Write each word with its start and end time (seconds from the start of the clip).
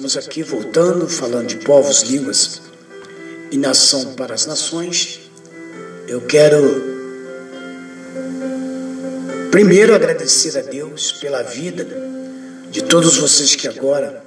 Estamos 0.00 0.16
aqui 0.16 0.42
voltando, 0.42 1.06
falando 1.06 1.48
de 1.48 1.56
povos, 1.56 2.04
línguas 2.04 2.62
e 3.50 3.58
nação 3.58 4.14
para 4.14 4.32
as 4.32 4.46
nações. 4.46 5.20
Eu 6.08 6.22
quero 6.22 6.58
primeiro 9.50 9.94
agradecer 9.94 10.56
a 10.58 10.62
Deus 10.62 11.12
pela 11.12 11.42
vida 11.42 11.86
de 12.70 12.82
todos 12.84 13.18
vocês 13.18 13.54
que 13.54 13.68
agora 13.68 14.24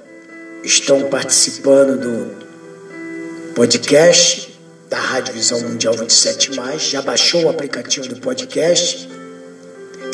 estão 0.62 1.10
participando 1.10 1.98
do 1.98 3.54
podcast 3.54 4.56
da 4.88 5.00
Rádio 5.00 5.34
Visão 5.34 5.60
Mundial 5.60 5.94
27, 5.94 6.52
já 6.78 7.02
baixou 7.02 7.46
o 7.46 7.48
aplicativo 7.48 8.06
do 8.06 8.20
podcast 8.20 9.08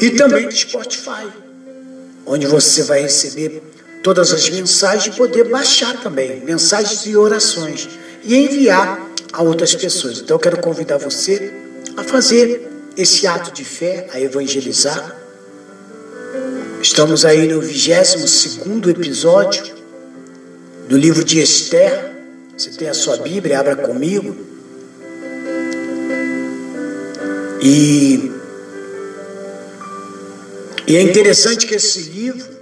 e 0.01 0.11
também 0.13 0.49
do 0.49 0.57
Spotify, 0.57 1.29
onde 2.25 2.47
você 2.47 2.83
vai 2.83 3.03
receber 3.03 3.63
todas 4.03 4.33
as 4.33 4.49
mensagens 4.49 5.15
e 5.15 5.17
poder 5.17 5.45
baixar 5.45 6.01
também 6.03 6.41
mensagens 6.45 7.05
e 7.07 7.17
orações 7.17 7.89
e 8.25 8.35
enviar 8.35 9.11
a 9.33 9.43
outras 9.43 9.75
pessoas. 9.75 10.21
Então 10.21 10.37
eu 10.37 10.41
quero 10.41 10.59
convidar 10.59 10.99
você 10.99 11.53
a 11.97 12.05
fazer 12.05 12.69
esse 12.97 13.27
ato 13.27 13.53
de 13.53 13.65
fé, 13.65 14.09
a 14.13 14.21
evangelizar. 14.21 15.17
Estamos 16.83 17.25
aí 17.25 17.47
no 17.47 17.61
22 17.61 18.59
episódio 18.89 19.75
do 20.89 20.97
livro 20.97 21.23
de 21.23 21.41
Esther. 21.41 22.11
Você 22.57 22.71
tem 22.71 22.89
a 22.89 22.95
sua 22.95 23.17
Bíblia, 23.19 23.61
abra 23.61 23.77
comigo. 23.77 24.37
E, 27.63 28.33
e 30.87 30.97
é 30.97 31.03
interessante 31.03 31.67
que 31.67 31.75
esse 31.75 32.01
livro 32.01 32.60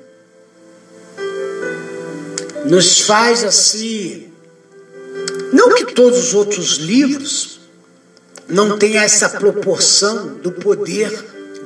nos 2.69 3.01
faz 3.01 3.43
assim. 3.45 4.31
Não 5.53 5.75
que 5.75 5.95
todos 5.95 6.19
os 6.19 6.35
outros 6.35 6.77
livros 6.77 7.61
não 8.47 8.79
tenham 8.79 9.03
essa 9.03 9.29
proporção 9.31 10.35
do 10.35 10.53
poder 10.53 11.11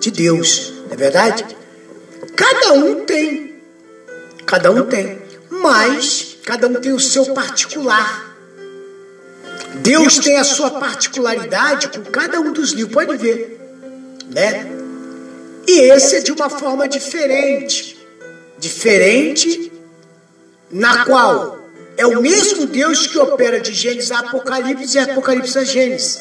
de 0.00 0.10
Deus, 0.10 0.72
não 0.86 0.92
é 0.92 0.96
verdade? 0.96 1.44
Cada 2.34 2.72
um 2.72 3.04
tem, 3.04 3.56
cada 4.46 4.70
um 4.70 4.86
tem, 4.86 5.20
mas 5.50 6.36
cada 6.44 6.68
um 6.68 6.74
tem 6.74 6.92
o 6.92 7.00
seu 7.00 7.26
particular. 7.34 8.30
Deus 9.76 10.18
tem 10.18 10.36
a 10.36 10.44
sua 10.44 10.70
particularidade 10.70 11.88
com 11.88 12.04
cada 12.10 12.40
um 12.40 12.52
dos 12.52 12.72
livros, 12.72 12.94
pode 12.94 13.16
ver, 13.16 13.58
né? 14.32 14.66
E 15.66 15.92
esse 15.92 16.16
é 16.16 16.20
de 16.20 16.32
uma 16.32 16.50
forma 16.50 16.88
diferente, 16.88 17.96
diferente 18.58 19.72
na 20.72 21.04
qual 21.04 21.58
é 21.96 22.06
o 22.06 22.20
mesmo 22.22 22.66
Deus 22.66 23.06
que 23.06 23.18
opera 23.18 23.60
de 23.60 23.72
Gênesis 23.74 24.10
a 24.10 24.20
Apocalipse 24.20 24.96
e 24.96 25.00
Apocalipse 25.00 25.58
a 25.58 25.64
Gênesis. 25.64 26.18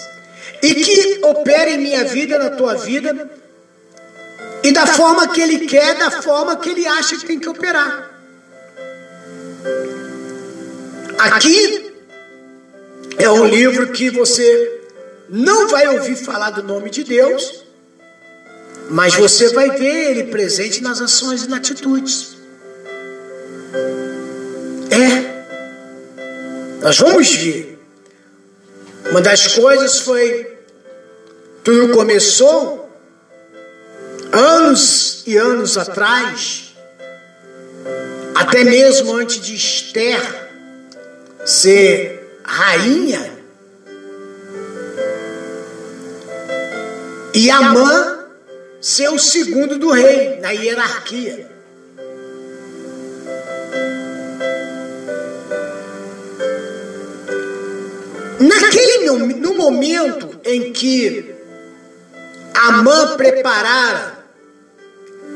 E 0.62 0.76
que 0.76 1.22
opera 1.24 1.72
em 1.72 1.78
minha 1.78 2.04
vida, 2.04 2.38
na 2.38 2.50
tua 2.52 2.76
vida, 2.76 3.32
e 4.62 4.72
da 4.72 4.86
forma 4.86 5.28
que 5.30 5.42
Ele 5.42 5.66
quer, 5.66 5.96
da 5.96 6.12
forma 6.12 6.56
que 6.58 6.70
Ele 6.70 6.86
acha 6.86 7.18
que 7.18 7.26
tem 7.26 7.40
que 7.40 7.50
operar. 7.50 8.12
Aqui 11.18 11.94
é 13.18 13.30
um 13.30 13.46
livro 13.46 13.92
que 13.92 14.10
você 14.10 14.82
não 15.30 15.68
vai 15.68 15.88
ouvir 15.98 16.16
falar 16.16 16.52
do 16.52 16.62
nome 16.62 16.90
de 16.90 17.04
Deus, 17.04 17.64
mas 18.90 19.16
você 19.16 19.54
vai 19.54 19.72
ver 19.72 20.12
Ele 20.12 20.24
presente 20.26 20.82
nas 20.82 21.00
ações 21.00 21.44
e 21.44 21.50
nas 21.50 21.60
atitudes. 21.60 22.41
Nós 26.82 26.98
vamos 26.98 27.30
ver. 27.36 27.80
Uma 29.10 29.22
das 29.22 29.48
coisas 29.56 30.00
foi. 30.00 30.58
Tudo 31.64 31.94
começou 31.94 32.90
anos 34.32 35.24
e 35.28 35.38
anos 35.38 35.78
atrás, 35.78 36.74
até 38.34 38.64
mesmo 38.64 39.16
antes 39.16 39.40
de 39.40 39.56
Esther 39.56 40.20
ser 41.46 42.40
rainha, 42.44 43.32
e 47.34 47.50
Amã 47.52 48.26
ser 48.82 49.10
o 49.10 49.20
segundo 49.20 49.78
do 49.78 49.92
rei 49.92 50.40
na 50.40 50.50
hierarquia. 50.50 51.51
Naquele 58.42 59.12
no 59.36 59.54
momento 59.54 60.40
em 60.44 60.74
que 60.74 61.36
Amã 62.54 63.16
preparara, 63.16 64.20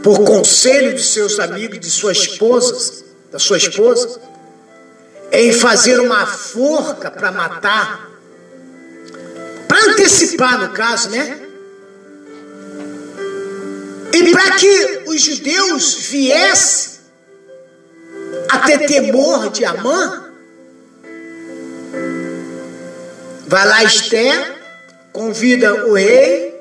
por 0.04 0.24
conselho 0.24 0.94
de 0.94 1.04
seus 1.04 1.40
amigos, 1.40 1.80
de 1.80 1.90
sua 1.90 2.12
esposa, 2.12 3.04
da 3.32 3.40
sua 3.40 3.58
esposa, 3.58 4.20
em 5.32 5.54
fazer 5.54 6.00
uma 6.00 6.26
forca 6.26 7.10
para 7.12 7.32
matar, 7.32 8.10
para 9.68 9.92
antecipar 9.92 10.60
no 10.60 10.70
caso, 10.70 11.10
né? 11.10 11.42
E 14.14 14.32
para 14.32 14.52
que 14.52 15.04
os 15.08 15.22
judeus 15.22 15.96
viessem 16.10 17.00
a 18.50 18.60
ter 18.60 18.86
temor 18.86 19.50
de 19.50 19.66
Amã, 19.66 20.25
Vai 23.48 23.68
lá 23.68 23.84
Esther, 23.84 24.56
convida 25.14 25.86
o 25.86 25.94
rei 25.94 26.60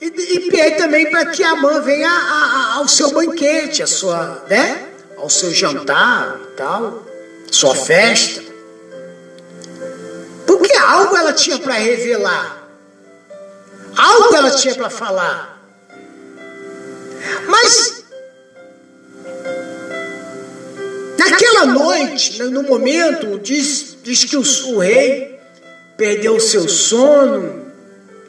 e, 0.00 0.06
e 0.06 0.50
pede 0.50 0.76
também 0.76 1.10
para 1.10 1.26
que 1.26 1.42
a 1.42 1.56
mãe 1.56 1.80
venha 1.80 2.10
a, 2.10 2.12
a, 2.12 2.74
ao 2.76 2.86
seu 2.86 3.10
banquete, 3.12 3.82
a 3.82 3.86
sua, 3.86 4.44
né? 4.48 4.88
ao 5.16 5.28
seu 5.28 5.52
jantar 5.52 6.38
e 6.40 6.56
tal, 6.56 7.06
sua 7.50 7.74
festa. 7.74 8.42
Porque 10.46 10.76
algo 10.76 11.16
ela 11.16 11.32
tinha 11.32 11.58
para 11.58 11.74
revelar, 11.74 12.68
algo 13.96 14.34
ela 14.34 14.50
tinha 14.50 14.74
para 14.74 14.90
falar. 14.90 15.58
Mas 17.46 18.04
naquela 21.18 21.66
noite, 21.66 22.42
no 22.44 22.62
momento, 22.62 23.38
diz, 23.40 23.96
diz 24.02 24.24
que 24.24 24.36
o, 24.36 24.42
o 24.74 24.78
rei 24.78 25.37
perdeu 25.98 26.36
o 26.36 26.40
seu 26.40 26.68
sono 26.68 27.66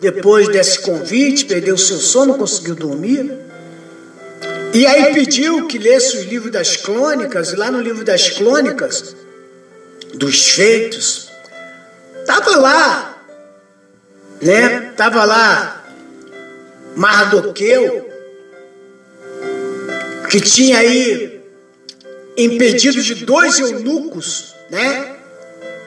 depois 0.01 0.48
desse 0.48 0.80
convite, 0.80 1.45
perdeu 1.45 1.75
o 1.75 1.77
seu 1.77 1.98
sono, 1.98 2.33
conseguiu 2.33 2.74
dormir. 2.74 3.31
E 4.74 4.88
aí 4.88 5.13
pediu 5.13 5.68
que 5.68 5.77
lesse 5.77 6.18
o 6.18 6.24
livro 6.24 6.50
das 6.50 6.75
crônicas, 6.75 7.51
e 7.51 7.56
lá 7.56 7.69
no 7.69 7.80
livro 7.80 8.04
das 8.04 8.30
crônicas, 8.30 9.16
dos 10.16 10.50
feitos, 10.50 11.30
estava 12.19 12.56
lá, 12.57 13.24
né? 14.42 14.89
Estava 14.89 15.25
lá 15.25 15.86
Mardoqueu, 16.95 18.10
que 20.30 20.42
tinha 20.42 20.80
aí 20.80 21.39
impedido 22.36 23.01
de 23.01 23.25
dois 23.25 23.60
eunucos, 23.60 24.56
né? 24.71 25.19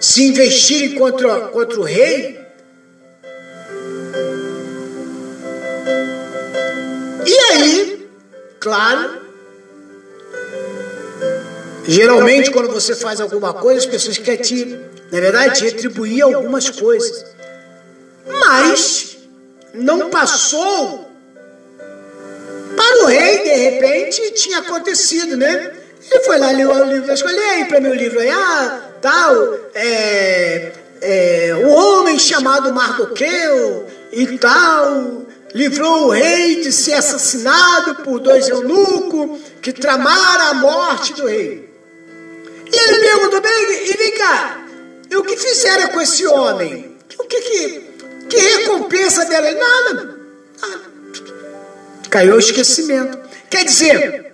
Se 0.02 0.24
investirem 0.24 0.96
contra, 0.96 1.42
contra 1.42 1.78
o 1.78 1.84
rei. 1.84 2.36
E 7.24 7.38
aí, 7.52 8.10
claro, 8.58 9.22
geralmente 11.86 12.50
quando 12.50 12.72
você 12.72 12.96
faz 12.96 13.20
alguma 13.20 13.54
coisa, 13.54 13.78
as 13.78 13.86
pessoas 13.86 14.18
querem 14.18 14.42
te, 14.42 14.64
na 15.12 15.20
verdade, 15.20 15.60
te 15.60 15.64
retribuir 15.66 16.22
algumas 16.22 16.68
coisas. 16.68 17.24
Mas 18.26 19.18
não 19.72 20.10
passou 20.10 21.12
para 22.76 23.04
o 23.04 23.06
rei, 23.06 23.38
de 23.44 23.54
repente, 23.54 24.32
tinha 24.32 24.58
acontecido, 24.58 25.36
né? 25.36 25.74
Ele 26.10 26.24
foi 26.24 26.38
lá, 26.38 26.50
leu 26.50 26.72
o 26.72 26.84
livro 26.86 27.06
da 27.06 27.14
escola, 27.14 27.38
aí 27.52 27.66
para 27.66 27.78
meu 27.78 27.94
livro 27.94 28.18
aí, 28.18 28.30
ah, 28.30 28.91
tal, 29.02 29.34
é, 29.74 30.72
é, 31.00 31.54
o 31.56 31.68
homem 31.68 32.18
chamado 32.18 32.72
Mardoqueu 32.72 33.86
e 34.12 34.38
tal, 34.38 35.26
livrou 35.52 36.06
o 36.06 36.10
rei 36.10 36.62
de 36.62 36.72
ser 36.72 36.94
assassinado 36.94 37.96
por 37.96 38.20
dois 38.20 38.48
eunucos 38.48 39.40
que 39.60 39.72
tramaram 39.72 40.46
a 40.46 40.54
morte 40.54 41.12
do 41.14 41.26
rei. 41.26 41.68
E 42.72 42.78
ele 42.78 42.98
perguntou, 43.00 43.40
bem, 43.40 43.90
e 43.90 43.96
vem 43.98 44.12
cá, 44.12 44.64
e 45.10 45.16
o 45.16 45.24
que 45.24 45.36
fizeram 45.36 45.88
com 45.88 46.00
esse 46.00 46.24
homem? 46.26 46.96
O 47.18 47.24
que 47.24 47.40
que, 47.40 47.80
que 48.30 48.36
recompensa 48.38 49.24
dela? 49.26 49.50
Nada, 49.50 50.18
nada. 50.60 50.80
Caiu 52.08 52.36
o 52.36 52.38
esquecimento. 52.38 53.18
Quer 53.50 53.64
dizer, 53.64 54.32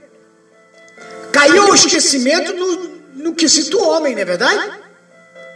caiu 1.32 1.70
o 1.70 1.74
esquecimento 1.74 2.52
no, 2.54 2.97
no 3.18 3.34
quesito 3.34 3.78
homem, 3.82 4.14
não 4.14 4.22
é 4.22 4.24
verdade? 4.24 4.70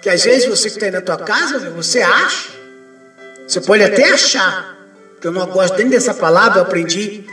Que 0.03 0.11
às 0.11 0.23
vezes 0.23 0.47
você 0.49 0.69
que 0.69 0.76
está 0.76 0.87
aí 0.87 0.93
na 0.93 1.00
tua 1.00 1.17
casa, 1.17 1.70
você 1.70 2.00
acha, 2.00 2.50
você 3.47 3.61
pode 3.61 3.82
até 3.82 4.12
achar, 4.12 4.76
que 5.20 5.26
eu 5.26 5.32
não 5.32 5.47
gosto 5.47 5.76
nem 5.79 5.88
dessa 5.88 6.12
palavra, 6.12 6.59
eu 6.59 6.62
aprendi 6.62 7.25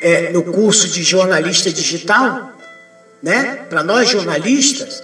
é, 0.00 0.30
no 0.30 0.42
curso 0.42 0.88
de 0.88 1.02
jornalista 1.02 1.70
digital, 1.70 2.52
né? 3.22 3.66
Para 3.68 3.82
nós 3.82 4.08
jornalistas, 4.08 5.02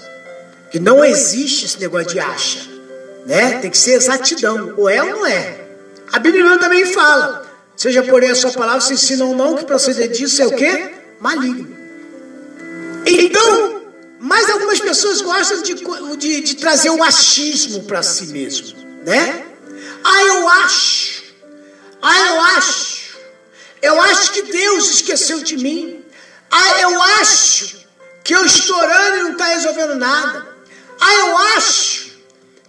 que 0.70 0.78
não 0.78 1.04
existe 1.04 1.66
esse 1.66 1.80
negócio 1.80 2.08
de 2.08 2.20
acha, 2.20 2.60
né? 3.26 3.58
Tem 3.58 3.70
que 3.70 3.78
ser 3.78 3.92
exatidão, 3.92 4.74
ou 4.76 4.88
é 4.88 5.02
ou 5.02 5.10
não 5.10 5.26
é. 5.26 5.60
A 6.12 6.18
Bíblia 6.18 6.58
também 6.58 6.86
fala, 6.86 7.48
Seja 7.78 8.02
porém 8.02 8.28
a 8.28 8.34
sua 8.34 8.50
palavra, 8.50 8.80
se 8.80 8.94
ensinam 8.94 9.36
não 9.36 9.56
que 9.56 9.64
proceder 9.64 10.08
disso 10.08 10.42
é 10.42 10.46
o 10.48 10.50
quê? 10.50 10.90
Maligno. 11.20 11.68
Então, 13.06 13.77
mas 14.20 14.50
algumas 14.50 14.80
pessoas 14.80 15.20
gostam 15.20 15.62
de, 15.62 15.74
de, 16.16 16.40
de 16.40 16.56
trazer 16.56 16.90
o 16.90 17.02
achismo 17.02 17.84
para 17.84 18.02
si 18.02 18.26
mesmo, 18.26 18.76
né? 19.04 19.44
Ah, 20.02 20.22
eu 20.24 20.48
acho. 20.48 21.22
Ah, 22.02 22.18
eu 22.26 22.40
acho. 22.56 23.18
Eu 23.80 24.00
acho 24.00 24.32
que 24.32 24.42
Deus 24.42 24.90
esqueceu 24.90 25.42
de 25.42 25.56
mim. 25.56 26.04
Ah, 26.50 26.80
eu 26.80 27.02
acho 27.02 27.78
que 28.24 28.34
eu 28.34 28.44
estou 28.44 28.76
orando 28.76 29.16
e 29.16 29.22
não 29.22 29.32
está 29.32 29.44
resolvendo 29.46 29.94
nada. 29.94 30.48
Ah, 31.00 31.14
eu 31.14 31.38
acho 31.56 32.18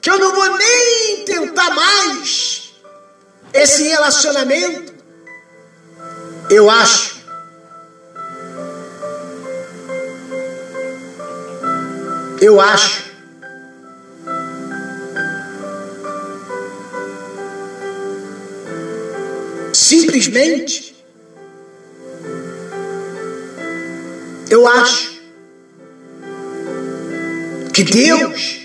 que 0.01 0.09
eu 0.09 0.19
não 0.19 0.33
vou 0.33 0.57
nem 0.57 1.25
tentar 1.25 1.69
mais 1.71 2.71
esse 3.53 3.83
relacionamento. 3.83 4.93
Eu 6.49 6.69
acho. 6.69 7.18
Eu 12.41 12.59
acho. 12.59 13.03
Simplesmente. 19.73 20.95
Eu 24.49 24.67
acho 24.67 25.21
que 27.73 27.83
Deus 27.83 28.59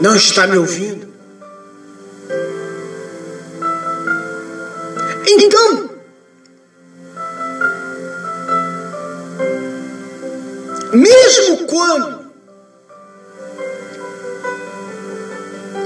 não 0.00 0.14
está 0.14 0.46
me 0.46 0.56
ouvindo. 0.56 1.08
Então, 5.26 5.87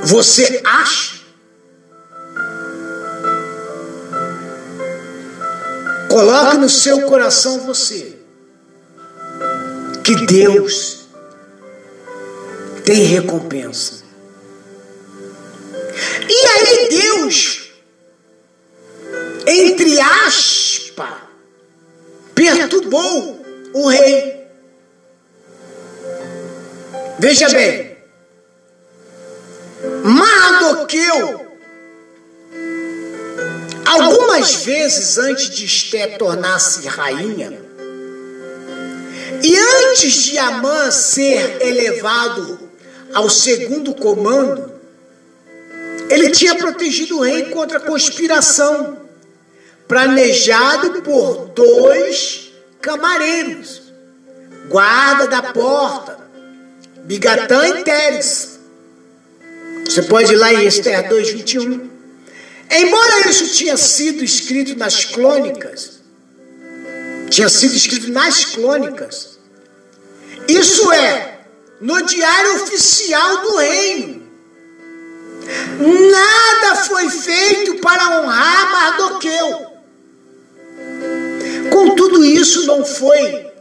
você 0.03 0.61
acha, 0.65 1.21
coloque 6.09 6.57
no 6.59 6.69
seu 6.69 7.03
coração 7.03 7.61
você 7.61 8.19
que 10.05 10.27
Deus 10.27 11.07
tem 12.85 13.05
recompensa. 13.05 14.03
E 16.29 16.47
aí 16.47 16.89
Deus, 16.89 17.73
entre 19.47 20.01
aspas, 20.01 21.15
perturbou 22.35 23.41
o 23.73 23.89
rei. 23.89 24.43
Veja 27.19 27.49
bem, 27.51 27.92
Algumas 33.85 34.55
vezes 34.65 35.19
antes 35.19 35.51
de 35.51 35.65
Esté 35.65 36.07
tornar-se 36.19 36.87
rainha, 36.89 37.61
e 39.43 39.59
antes 39.59 40.15
de 40.15 40.39
Amã 40.39 40.91
ser 40.91 41.61
elevado 41.61 42.59
ao 43.13 43.29
segundo 43.29 43.95
comando, 43.95 44.73
ele 46.09 46.31
tinha 46.31 46.55
protegido 46.55 47.19
o 47.19 47.23
rei 47.23 47.47
contra 47.47 47.79
a 47.79 47.81
conspiração 47.81 48.99
planejado 49.89 51.03
por 51.03 51.49
dois 51.55 52.53
camareiros, 52.81 53.83
guarda 54.69 55.27
da 55.27 55.43
porta, 55.43 56.19
Bigatã 57.05 57.67
e 57.69 57.83
Teres. 57.83 58.52
Você 59.85 60.03
pode 60.03 60.33
ir 60.33 60.37
lá 60.37 60.53
em 60.53 60.67
Esther 60.67 61.09
2,21. 61.09 61.91
Embora 62.71 63.29
isso 63.29 63.53
tinha 63.55 63.77
sido 63.77 64.25
escrito 64.25 64.77
nas 64.77 65.05
crônicas, 65.05 66.01
tinha 67.29 67.49
sido 67.49 67.75
escrito 67.75 68.11
nas 68.11 68.47
crônicas, 68.47 69.39
isso 70.49 70.91
é, 70.93 71.41
no 71.81 72.01
diário 72.03 72.63
oficial 72.63 73.43
do 73.43 73.57
reino. 73.57 74.23
Nada 76.11 76.77
foi 76.85 77.11
feito 77.11 77.75
para 77.77 78.21
honrar 78.21 78.73
Mardoqueu. 78.73 79.67
Contudo, 81.71 82.25
isso 82.25 82.67
não 82.67 82.85
foi 82.85 83.53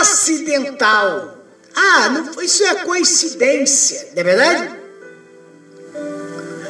acidental 0.00 1.34
ah, 1.74 2.08
não, 2.08 2.40
isso 2.40 2.62
é 2.64 2.74
coincidência, 2.76 4.08
não 4.14 4.20
é 4.20 4.24
verdade? 4.24 4.83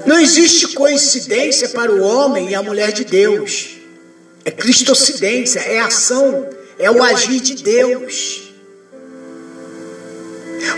Não 0.06 0.18
existe 0.18 0.68
coincidência 0.68 1.68
para 1.70 1.90
o 1.92 2.02
homem 2.02 2.50
e 2.50 2.54
a 2.54 2.62
mulher 2.62 2.92
de 2.92 3.04
Deus. 3.04 3.76
É 4.44 4.50
cristocidência, 4.50 5.61
é 5.61 5.80
ação, 5.80 6.49
é 6.78 6.90
o 6.90 7.02
agir 7.02 7.40
de 7.40 7.62
Deus. 7.62 8.42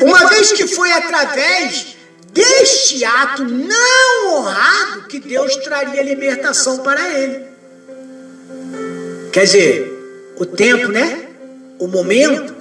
Uma 0.00 0.28
vez 0.28 0.52
que 0.52 0.66
foi 0.66 0.92
através 0.92 1.96
deste 2.32 3.04
ato 3.04 3.44
não 3.44 4.36
honrado 4.36 5.08
que 5.08 5.18
Deus 5.18 5.56
traria 5.56 6.02
libertação 6.02 6.78
para 6.78 7.18
ele. 7.18 7.44
Quer 9.32 9.44
dizer, 9.44 10.34
o 10.38 10.46
tempo, 10.46 10.88
né? 10.88 11.28
O 11.78 11.88
momento 11.88 12.56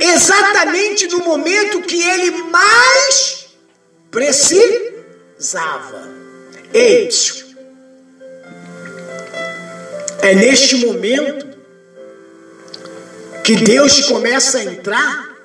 exatamente 0.00 1.06
no 1.08 1.20
momento 1.20 1.80
que 1.82 2.00
ele 2.02 2.30
mais 2.44 3.35
precisava. 4.16 6.08
Eis, 6.72 7.44
é 10.22 10.34
neste 10.34 10.76
momento 10.86 11.46
que 13.44 13.56
Deus 13.56 14.06
começa 14.06 14.56
a 14.56 14.64
entrar 14.64 15.36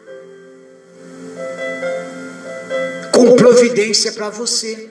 com 3.14 3.36
providência 3.36 4.14
para 4.14 4.30
você. 4.30 4.90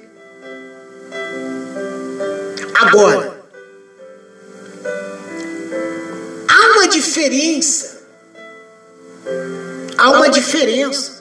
Agora, 2.74 3.40
há 6.48 6.72
uma 6.74 6.86
diferença 6.86 8.00
há 9.96 10.10
uma 10.10 10.28
diferença. 10.28 11.19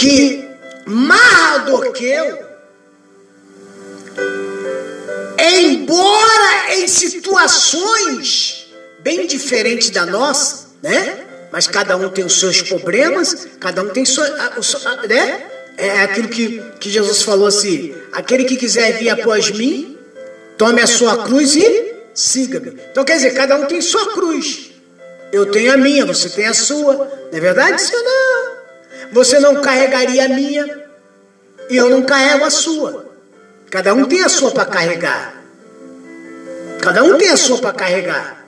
Que 0.00 0.48
Mardoqueu, 0.86 2.38
embora 5.38 6.74
em 6.74 6.88
situações 6.88 8.66
bem 9.00 9.26
diferentes 9.26 9.90
da 9.90 10.06
nossa, 10.06 10.68
né? 10.82 11.26
Mas 11.52 11.66
cada 11.66 11.96
um 11.98 12.08
tem 12.08 12.24
os 12.24 12.40
seus 12.40 12.62
problemas, 12.62 13.46
cada 13.60 13.82
um 13.82 13.90
tem 13.90 14.06
sua, 14.06 14.26
né? 15.06 15.50
é 15.80 16.02
aquilo 16.02 16.28
que, 16.28 16.62
que 16.78 16.90
Jesus 16.90 17.22
falou 17.22 17.46
assim: 17.46 17.94
aquele 18.12 18.44
que 18.44 18.56
quiser 18.56 18.98
vir 18.98 19.10
após 19.10 19.50
mim, 19.50 19.98
tome 20.56 20.80
a 20.80 20.86
sua 20.86 21.24
cruz 21.24 21.56
e 21.56 21.94
siga-me. 22.14 22.78
Então 22.90 23.04
quer 23.04 23.16
dizer, 23.16 23.32
cada 23.32 23.56
um 23.56 23.66
tem 23.66 23.80
sua 23.80 24.12
cruz. 24.12 24.70
Eu 25.32 25.46
tenho 25.46 25.72
a 25.72 25.76
minha, 25.76 26.04
você 26.04 26.28
tem 26.28 26.46
a 26.46 26.54
sua. 26.54 26.94
Não 26.94 27.38
é 27.38 27.40
verdade? 27.40 27.82
Não. 27.92 28.19
Você 29.12 29.38
não 29.40 29.60
carregaria 29.60 30.24
a 30.24 30.28
minha 30.28 30.84
e 31.68 31.76
eu 31.76 31.88
não 31.88 32.02
carrego 32.02 32.44
a 32.44 32.50
sua. 32.50 33.06
Cada 33.70 33.94
um 33.94 34.04
tem 34.06 34.22
a 34.22 34.28
sua 34.28 34.50
para 34.50 34.64
carregar. 34.64 35.34
Cada 36.80 37.04
um 37.04 37.16
tem 37.18 37.30
a 37.30 37.36
sua 37.36 37.58
para 37.58 37.72
carregar. 37.72 38.44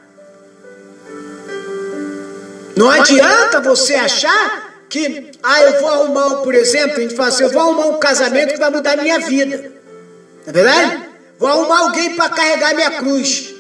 Não 2.76 2.90
adianta 2.90 3.61
você 3.61 3.95
achar 3.95 4.73
que, 4.88 5.31
ah, 5.42 5.62
eu 5.62 5.81
vou 5.81 5.88
arrumar, 5.88 6.42
por 6.42 6.54
exemplo, 6.54 6.99
a 6.99 7.00
gente 7.00 7.14
fala 7.14 7.28
assim, 7.28 7.45
eu 7.45 7.50
vou 7.50 7.62
arrumar 7.62 7.87
um 7.87 7.99
casamento 7.99 8.54
que 8.54 8.59
vai 8.59 8.71
mudar 8.71 8.99
a 8.99 9.02
minha 9.02 9.19
vida. 9.21 9.57
Não 9.59 10.49
é 10.49 10.52
verdade? 10.52 11.02
Vou 11.38 11.49
arrumar 11.49 11.81
alguém 11.81 12.16
para 12.16 12.31
carregar 12.31 12.75
minha 12.75 12.90
cruz. 12.92 13.54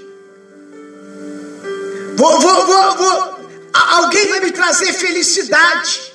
Vou, 2.16 2.40
vou, 2.40 2.66
vou, 2.66 2.96
vou. 2.96 3.42
Alguém 3.72 4.28
vai 4.28 4.40
me 4.40 4.52
trazer 4.52 4.92
felicidade. 4.92 6.11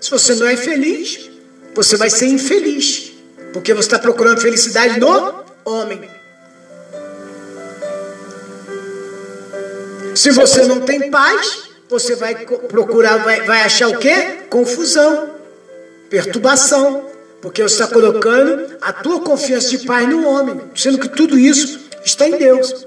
Se 0.00 0.10
você 0.10 0.34
não 0.34 0.46
é 0.46 0.56
feliz, 0.56 1.30
você 1.74 1.96
vai 1.96 2.08
ser 2.08 2.26
infeliz. 2.26 3.12
Porque 3.52 3.74
você 3.74 3.88
está 3.88 3.98
procurando 3.98 4.40
felicidade 4.40 4.98
no 4.98 5.44
homem. 5.64 6.08
Se 10.14 10.30
você 10.30 10.64
não 10.64 10.80
tem 10.80 11.10
paz, 11.10 11.70
você 11.88 12.14
vai 12.14 12.34
procurar, 12.34 13.18
vai, 13.18 13.42
vai 13.42 13.62
achar 13.62 13.88
o 13.88 13.98
quê? 13.98 14.38
Confusão, 14.48 15.34
perturbação, 16.08 17.06
porque 17.40 17.62
você 17.62 17.82
está 17.82 17.86
colocando 17.86 18.76
a 18.80 18.92
tua 18.92 19.20
confiança 19.20 19.70
de 19.70 19.86
paz 19.86 20.08
no 20.08 20.26
homem, 20.26 20.60
sendo 20.74 20.98
que 20.98 21.08
tudo 21.08 21.38
isso 21.38 21.80
está 22.04 22.28
em 22.28 22.36
Deus. 22.36 22.86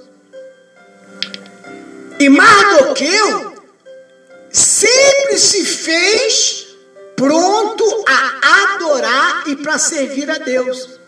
E 2.20 2.30
Mardoqueu 2.30 3.54
sempre 4.52 5.38
se 5.38 5.66
fez 5.66 6.63
pronto 7.16 8.06
a 8.08 8.74
adorar 8.74 9.44
e 9.48 9.56
para 9.56 9.78
servir 9.78 10.30
a 10.30 10.38
Deus. 10.38 11.00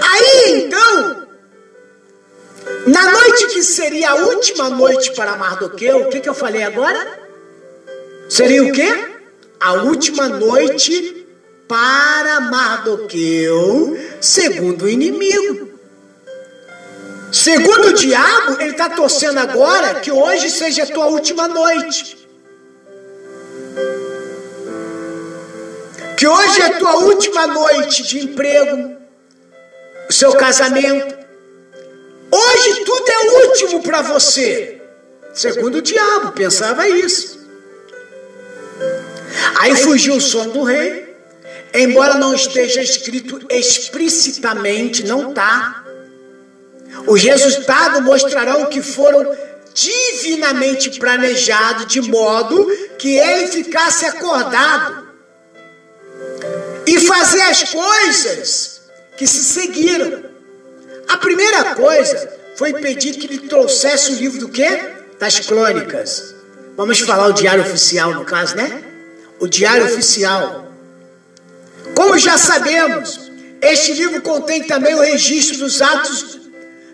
Aí 0.00 0.62
então, 0.62 1.26
na 2.86 3.12
noite 3.12 3.46
que 3.48 3.62
seria 3.62 4.10
a 4.10 4.14
última 4.16 4.68
noite 4.70 5.12
para 5.14 5.36
Mardoqueu, 5.36 6.02
o 6.02 6.08
que, 6.08 6.20
que 6.20 6.28
eu 6.28 6.34
falei 6.34 6.62
agora? 6.62 7.20
Seria 8.28 8.64
o 8.64 8.72
quê? 8.72 8.88
A 9.60 9.74
última 9.84 10.28
noite 10.28 11.26
para 11.68 12.40
Mardoqueu, 12.40 13.96
segundo 14.20 14.84
o 14.84 14.88
inimigo. 14.88 15.72
Segundo 17.32 17.88
o 17.88 17.92
diabo, 17.94 18.60
ele 18.60 18.72
está 18.72 18.90
torcendo 18.90 19.38
agora 19.38 20.00
que 20.00 20.10
hoje 20.10 20.50
seja 20.50 20.82
a 20.82 20.86
tua 20.86 21.06
última 21.06 21.48
noite. 21.48 22.21
Que 26.22 26.28
hoje 26.28 26.62
é 26.62 26.66
a 26.66 26.78
tua 26.78 26.98
última 26.98 27.48
noite 27.48 28.04
de 28.04 28.20
emprego, 28.20 28.96
o 30.08 30.12
seu 30.12 30.32
casamento, 30.34 31.16
Hoje 32.30 32.84
tudo 32.84 33.10
é 33.10 33.46
último 33.48 33.82
para 33.82 34.02
você. 34.02 34.80
Segundo 35.34 35.78
o 35.78 35.82
diabo, 35.82 36.30
pensava 36.30 36.88
isso. 36.88 37.40
Aí 39.58 39.74
fugiu 39.74 40.14
o 40.14 40.20
sono 40.20 40.52
do 40.52 40.62
rei, 40.62 41.12
embora 41.74 42.14
não 42.14 42.32
esteja 42.32 42.80
escrito 42.80 43.44
explicitamente, 43.50 45.02
não 45.02 45.30
está. 45.30 45.84
Os 47.04 47.20
resultados 47.20 48.00
mostrarão 48.00 48.66
que 48.66 48.80
foram 48.80 49.36
divinamente 49.74 51.00
planejados 51.00 51.88
de 51.88 52.00
modo 52.00 52.64
que 52.96 53.18
ele 53.18 53.48
ficasse 53.48 54.06
acordado 54.06 55.10
e 56.92 57.06
fazer 57.06 57.40
as 57.42 57.64
coisas 57.64 58.82
que 59.16 59.26
se 59.26 59.42
seguiram. 59.44 60.24
A 61.08 61.16
primeira 61.16 61.74
coisa 61.74 62.38
foi 62.56 62.74
pedir 62.74 63.14
que 63.14 63.26
ele 63.26 63.48
trouxesse 63.48 64.12
o 64.12 64.14
livro 64.16 64.40
do 64.40 64.48
quê? 64.48 64.80
Das 65.18 65.40
crônicas. 65.40 66.34
Vamos 66.76 67.00
falar 67.00 67.28
o 67.28 67.32
diário 67.32 67.62
oficial, 67.62 68.12
no 68.14 68.24
caso, 68.24 68.56
né? 68.56 68.82
O 69.40 69.48
diário 69.48 69.86
oficial. 69.86 70.70
Como 71.94 72.18
já 72.18 72.36
sabemos, 72.36 73.30
este 73.60 73.94
livro 73.94 74.20
contém 74.20 74.64
também 74.64 74.94
o 74.94 75.00
registro 75.00 75.58
dos 75.58 75.80
atos 75.80 76.40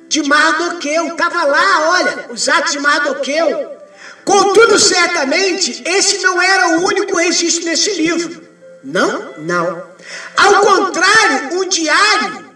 de 0.09 0.23
Mardoqueu. 0.23 1.09
Estava 1.09 1.45
lá, 1.45 1.90
olha, 1.90 2.26
os 2.31 2.49
atos 2.49 2.73
de 2.73 2.78
Mardoqueu. 2.78 3.76
Contudo, 4.25 4.78
certamente, 4.78 5.83
esse 5.85 6.19
não 6.19 6.40
era 6.40 6.69
o 6.69 6.85
único 6.85 7.17
registro 7.17 7.64
neste 7.64 7.95
livro. 7.95 8.49
Não? 8.83 9.35
Não. 9.38 9.88
Ao 10.36 10.60
contrário, 10.60 11.58
um 11.58 11.68
diário 11.68 12.48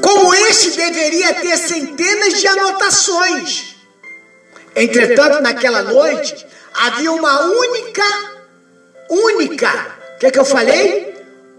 como 0.00 0.34
este 0.34 0.70
deveria 0.72 1.34
ter 1.34 1.56
centenas 1.56 2.40
de 2.40 2.46
anotações. 2.46 3.76
Entretanto, 4.74 5.42
naquela 5.42 5.82
noite, 5.82 6.46
havia 6.74 7.12
uma 7.12 7.46
única, 7.46 8.04
única, 9.08 9.96
o 10.14 10.18
que, 10.18 10.26
é 10.26 10.30
que 10.30 10.38
eu 10.38 10.44
falei? 10.44 11.12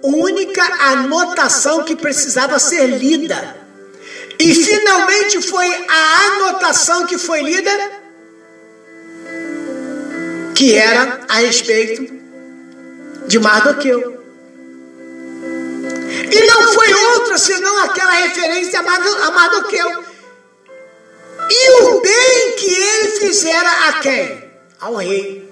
Única 0.04 0.64
anotação 0.64 1.84
que 1.84 1.96
precisava 1.96 2.60
ser 2.60 2.88
lida. 2.88 3.58
E 4.40 4.54
finalmente 4.54 5.42
foi 5.42 5.68
a 5.88 6.26
anotação 6.28 7.06
que 7.06 7.18
foi 7.18 7.42
lida, 7.42 7.72
que 10.56 10.76
era 10.76 11.22
a 11.30 11.36
respeito 11.36 12.23
de 13.28 13.40
Mardoqueu. 13.40 14.24
E 16.32 16.46
não 16.46 16.74
foi 16.74 16.94
outra 16.94 17.38
senão 17.38 17.84
aquela 17.84 18.12
referência 18.12 18.80
a 18.80 19.32
Mardoqueu. 19.32 20.04
E 21.50 21.72
o 21.84 22.02
bem 22.02 22.56
que 22.58 22.74
ele 22.74 23.08
fizera 23.20 23.88
a 23.90 23.94
quem? 24.00 24.52
Ao 24.80 24.96
rei. 24.96 25.52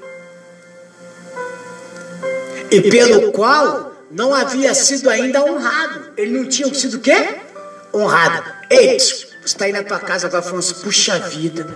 E 2.72 2.82
pelo 2.90 3.32
qual 3.32 3.92
não 4.10 4.34
havia 4.34 4.74
sido 4.74 5.10
ainda 5.10 5.44
honrado. 5.44 6.12
Ele 6.18 6.38
não 6.38 6.48
tinha 6.48 6.74
sido 6.74 6.98
o 6.98 7.00
quê? 7.00 7.38
Honrado. 7.94 8.44
Ei, 8.70 8.98
você 9.00 9.28
está 9.44 9.66
aí 9.66 9.72
na 9.72 9.84
tua 9.84 10.00
casa 10.00 10.28
agora 10.28 10.42
falando 10.42 10.60
assim, 10.60 10.76
puxa 10.76 11.20
vida. 11.20 11.68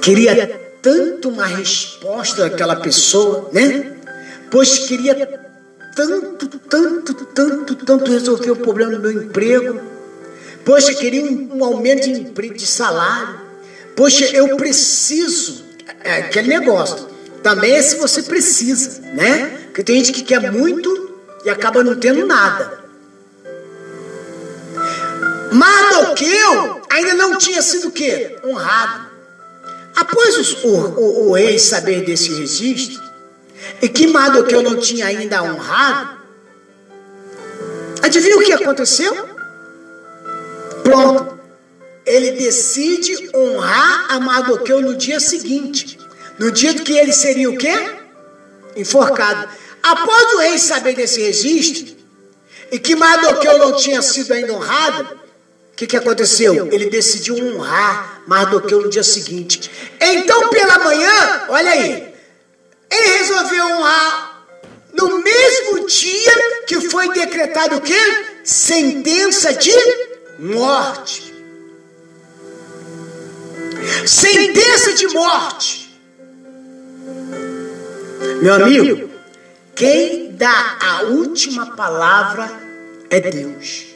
Queria 0.00 0.63
tanto 0.84 1.30
uma 1.30 1.46
resposta 1.46 2.42
daquela 2.42 2.76
pessoa, 2.76 3.48
né? 3.50 3.96
Pois 4.50 4.80
queria 4.80 5.14
tanto, 5.96 6.58
tanto, 6.58 7.14
tanto, 7.14 7.74
tanto 7.74 8.12
resolver 8.12 8.50
o 8.50 8.56
problema 8.56 8.92
do 8.92 9.00
meu 9.00 9.22
emprego. 9.22 9.80
Poxa, 10.62 10.92
queria 10.92 11.24
um, 11.24 11.56
um 11.56 11.64
aumento 11.64 12.04
de, 12.04 12.50
de 12.50 12.66
salário. 12.66 13.40
Poxa, 13.96 14.26
eu 14.26 14.58
preciso. 14.58 15.64
É 16.02 16.18
aquele 16.18 16.48
negócio. 16.48 17.08
Também 17.42 17.72
é 17.72 17.80
se 17.80 17.96
você 17.96 18.22
precisa, 18.22 19.00
né? 19.14 19.62
Porque 19.66 19.82
tem 19.82 19.96
gente 19.96 20.12
que 20.12 20.22
quer 20.22 20.52
muito 20.52 21.18
e 21.46 21.50
acaba 21.50 21.82
não 21.82 21.96
tendo 21.96 22.26
nada. 22.26 22.84
Mardoqueu 25.50 26.82
ainda 26.90 27.14
não 27.14 27.38
tinha 27.38 27.62
sido 27.62 27.88
o 27.88 27.90
quê? 27.90 28.36
Honrado. 28.44 29.13
Após 29.94 30.36
os, 30.36 30.64
o, 30.64 30.68
o, 30.68 31.28
o 31.28 31.32
rei 31.34 31.58
saber 31.58 32.04
desse 32.04 32.32
registro, 32.34 33.02
e 33.80 33.88
que 33.88 34.06
Mardoqueu 34.06 34.62
não 34.62 34.76
tinha 34.76 35.06
ainda 35.06 35.42
honrado, 35.42 36.18
adivinha 38.02 38.36
o 38.36 38.42
que 38.42 38.52
aconteceu? 38.52 39.28
Pronto. 40.82 41.34
Ele 42.04 42.32
decide 42.32 43.30
honrar 43.34 44.06
a 44.10 44.20
Mardoqueu 44.20 44.80
no 44.82 44.94
dia 44.94 45.18
seguinte. 45.18 45.98
No 46.38 46.50
dia 46.50 46.74
que 46.74 46.92
ele 46.92 47.12
seria 47.12 47.48
o 47.48 47.56
quê? 47.56 47.72
Enforcado. 48.76 49.48
Após 49.82 50.34
o 50.34 50.38
rei 50.38 50.58
saber 50.58 50.94
desse 50.94 51.20
registro, 51.20 51.94
e 52.70 52.78
que 52.78 52.96
Mardoqueu 52.96 53.58
não 53.58 53.76
tinha 53.76 54.02
sido 54.02 54.32
ainda 54.32 54.52
honrado, 54.52 55.18
o 55.72 55.76
que, 55.76 55.86
que 55.86 55.96
aconteceu? 55.96 56.68
Ele 56.72 56.90
decidiu 56.90 57.36
honrar 57.36 58.13
Mardoqueu 58.26 58.80
no 58.80 58.90
dia 58.90 59.02
seguinte. 59.02 59.70
Então, 60.00 60.48
pela 60.48 60.78
manhã, 60.78 61.44
olha 61.48 61.70
aí, 61.70 62.14
ele 62.90 63.18
resolveu 63.18 63.66
honrar 63.66 64.46
no 64.92 65.22
mesmo 65.22 65.86
dia 65.86 66.64
que 66.66 66.88
foi 66.88 67.12
decretado 67.12 67.76
o 67.76 67.80
quê? 67.80 67.98
Sentença 68.44 69.52
de 69.52 69.72
morte. 70.38 71.34
Sentença 74.06 74.92
de 74.94 75.08
morte. 75.08 75.84
Meu 78.40 78.54
amigo, 78.54 79.10
quem 79.74 80.32
dá 80.32 80.78
a 80.80 81.02
última 81.04 81.74
palavra 81.74 82.50
é 83.10 83.20
Deus. 83.20 83.93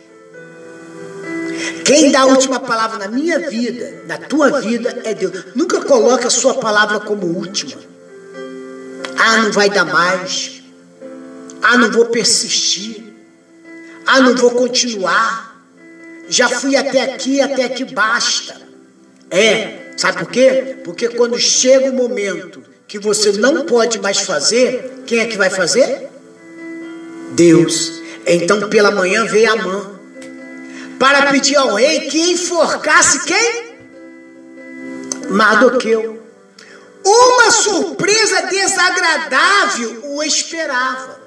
Quem 1.85 2.11
dá 2.11 2.21
a 2.21 2.27
última 2.27 2.61
palavra 2.61 2.99
na 2.99 3.09
minha 3.09 3.38
vida, 3.49 4.03
na 4.07 4.19
tua 4.19 4.61
vida, 4.61 5.00
é 5.05 5.15
Deus. 5.15 5.47
Nunca 5.55 5.81
coloque 5.81 6.27
a 6.27 6.31
sua 6.31 6.55
palavra 6.55 7.00
como 7.00 7.27
última. 7.27 7.81
Ah, 9.19 9.38
não 9.38 9.53
vai 9.53 9.69
dar 9.69 9.85
mais. 9.85 10.62
Ah, 11.62 11.77
não 11.77 11.91
vou 11.91 12.07
persistir. 12.07 13.05
Ah, 14.07 14.21
não 14.21 14.37
vou 14.37 14.50
continuar. 14.53 15.65
Já 16.29 16.49
fui 16.49 16.77
até 16.77 17.03
aqui, 17.03 17.41
até 17.41 17.65
aqui 17.65 17.85
basta. 17.85 18.61
É, 19.31 19.93
sabe 19.97 20.19
por 20.19 20.31
quê? 20.31 20.77
Porque 20.85 21.09
quando 21.09 21.38
chega 21.38 21.91
o 21.91 21.95
momento 21.95 22.62
que 22.87 22.99
você 22.99 23.33
não 23.33 23.67
pode 23.67 23.99
mais 23.99 24.21
fazer, 24.21 25.03
quem 25.07 25.21
é 25.21 25.27
que 25.27 25.37
vai 25.37 25.50
fazer? 25.50 26.09
Deus. 27.33 28.00
Então 28.27 28.69
pela 28.69 28.91
manhã 28.91 29.25
veio 29.25 29.53
a 29.53 29.57
mão 29.57 29.98
para 30.99 31.31
pedir 31.31 31.57
ao 31.57 31.75
rei 31.75 32.09
que 32.09 32.33
enforcasse 32.33 33.25
quem? 33.25 33.69
Mardoqueu. 35.31 36.19
Uma 37.05 37.50
surpresa 37.50 38.43
desagradável 38.43 40.02
o 40.05 40.23
esperava. 40.23 41.21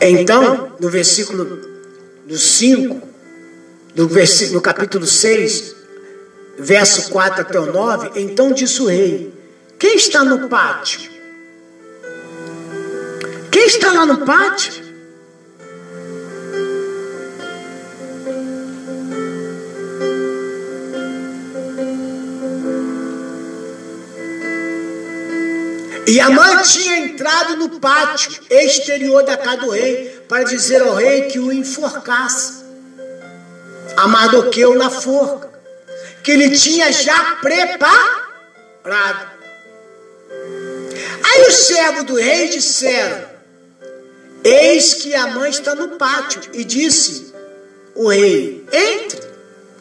Então, 0.00 0.72
no 0.78 0.88
versículo 0.88 1.44
do 2.26 2.36
5, 2.36 3.08
no, 3.94 4.08
versículo, 4.08 4.54
no 4.54 4.60
capítulo 4.60 5.06
6, 5.06 5.74
verso 6.58 7.10
4 7.10 7.42
até 7.42 7.58
o 7.58 7.72
9, 7.72 8.20
então 8.20 8.52
disse 8.52 8.82
o 8.82 8.86
rei: 8.86 9.32
Quem 9.78 9.96
está 9.96 10.24
no 10.24 10.48
pátio? 10.48 11.10
Quem 13.50 13.66
está 13.66 13.92
lá 13.92 14.06
no 14.06 14.24
pátio? 14.24 14.87
E 26.08 26.18
a 26.20 26.30
mãe 26.30 26.62
tinha 26.62 27.00
entrado 27.00 27.56
no 27.56 27.78
pátio 27.78 28.40
exterior 28.48 29.22
da 29.24 29.36
casa 29.36 29.58
do 29.58 29.68
rei 29.68 30.22
para 30.26 30.42
dizer 30.42 30.80
ao 30.80 30.94
rei 30.94 31.22
que 31.22 31.38
o 31.38 31.52
enforcasse. 31.52 32.64
A 33.94 34.08
Mardoqueu 34.08 34.74
na 34.74 34.88
forca, 34.88 35.50
que 36.24 36.30
ele 36.30 36.56
tinha 36.56 36.90
já 36.90 37.36
preparado. 37.42 39.32
Aí 41.24 41.42
os 41.46 41.54
servos 41.54 42.04
do 42.04 42.14
rei 42.14 42.48
disseram: 42.48 43.28
Eis 44.42 44.94
que 44.94 45.14
a 45.14 45.26
mãe 45.26 45.50
está 45.50 45.74
no 45.74 45.98
pátio. 45.98 46.40
E 46.54 46.64
disse 46.64 47.34
o 47.94 48.08
rei: 48.08 48.66
Entre, 48.72 49.20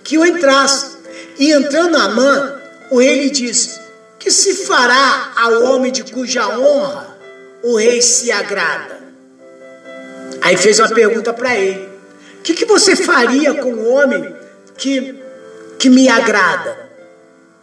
que 0.04 0.16
eu 0.16 0.26
entrasse. 0.26 0.98
E 1.40 1.54
entrando 1.54 1.96
a 1.96 2.10
mãe, 2.10 2.54
o 2.92 3.00
rei 3.00 3.22
lhe 3.22 3.30
disse: 3.30 3.87
que 4.28 4.32
se 4.32 4.66
fará 4.66 5.32
ao 5.38 5.64
homem 5.64 5.90
de 5.90 6.04
cuja 6.04 6.46
honra 6.50 7.18
o 7.64 7.78
rei 7.78 8.02
se 8.02 8.30
agrada? 8.30 9.00
Aí 10.42 10.58
fez 10.58 10.80
uma 10.80 10.90
pergunta 10.90 11.32
para 11.32 11.56
ele: 11.56 11.88
O 12.40 12.42
que, 12.42 12.54
que 12.54 12.66
você 12.66 12.94
faria 12.94 13.54
com 13.54 13.72
o 13.72 13.90
homem 13.90 14.36
que, 14.78 15.16
que 15.80 15.90
me 15.90 16.10
agrada? 16.10 16.90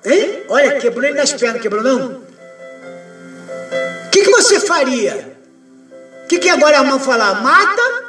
Hein? 0.06 0.44
Olha, 0.48 0.80
quebrou 0.80 1.04
ele 1.04 1.18
nas 1.18 1.34
pernas, 1.34 1.60
quebrou 1.60 1.82
não? 1.82 2.22
O 4.06 4.10
que, 4.10 4.24
que 4.24 4.30
você 4.30 4.58
faria? 4.58 5.36
O 6.24 6.28
que, 6.28 6.38
que 6.38 6.48
agora 6.48 6.78
a 6.78 6.84
mão 6.84 6.98
falar? 6.98 7.42
Mata? 7.42 8.04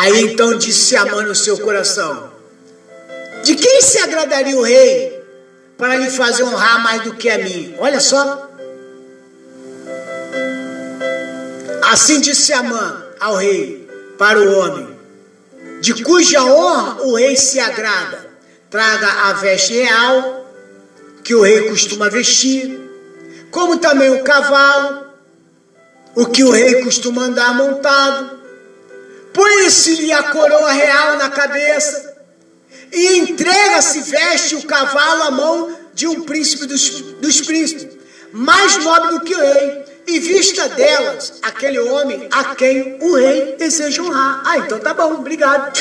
Aí 0.00 0.24
então 0.24 0.58
disse 0.58 0.96
a 0.96 1.06
mãe 1.06 1.24
no 1.24 1.34
seu 1.34 1.58
coração: 1.60 2.30
De 3.42 3.54
quem 3.54 3.80
se 3.80 3.96
agradaria 4.00 4.54
o 4.54 4.62
rei 4.62 5.21
para 5.82 5.96
lhe 5.96 6.08
fazer 6.10 6.44
honrar 6.44 6.80
mais 6.80 7.02
do 7.02 7.12
que 7.14 7.28
a 7.28 7.38
mim. 7.38 7.74
Olha 7.76 7.98
só. 7.98 8.48
Assim 11.90 12.20
disse 12.20 12.52
Amã 12.52 13.04
ao 13.18 13.34
rei 13.34 13.90
para 14.16 14.38
o 14.40 14.58
homem, 14.58 14.96
de 15.80 16.04
cuja 16.04 16.40
honra 16.44 17.02
o 17.02 17.16
rei 17.16 17.36
se 17.36 17.58
agrada. 17.58 18.30
Traga 18.70 19.08
a 19.24 19.32
veste 19.32 19.74
real 19.74 20.46
que 21.24 21.34
o 21.34 21.42
rei 21.42 21.68
costuma 21.68 22.08
vestir, 22.08 22.80
como 23.50 23.78
também 23.78 24.10
o 24.10 24.22
cavalo, 24.22 25.04
o 26.14 26.26
que 26.26 26.44
o 26.44 26.52
rei 26.52 26.84
costuma 26.84 27.24
andar 27.24 27.56
montado. 27.56 28.38
Põe-se-lhe 29.34 30.12
a 30.12 30.22
coroa 30.30 30.70
real 30.70 31.16
na 31.16 31.28
cabeça 31.28 32.11
e 32.92 33.18
entrega-se, 33.18 34.02
veste 34.02 34.56
o 34.56 34.62
cavalo 34.64 35.22
à 35.22 35.30
mão 35.30 35.78
de 35.94 36.06
um 36.06 36.22
príncipe 36.22 36.66
dos, 36.66 36.90
dos 37.20 37.40
príncipes, 37.40 37.88
mais 38.32 38.76
nobre 38.84 39.10
do 39.10 39.20
que 39.20 39.34
o 39.34 39.38
rei, 39.38 39.84
e 40.06 40.18
vista 40.18 40.68
delas 40.68 41.34
aquele 41.42 41.78
homem 41.78 42.28
a 42.30 42.54
quem 42.54 42.98
o 43.00 43.14
rei 43.14 43.56
deseja 43.56 44.02
honrar. 44.02 44.42
Ah, 44.44 44.58
então 44.58 44.78
tá 44.78 44.92
bom, 44.92 45.14
obrigado. 45.14 45.72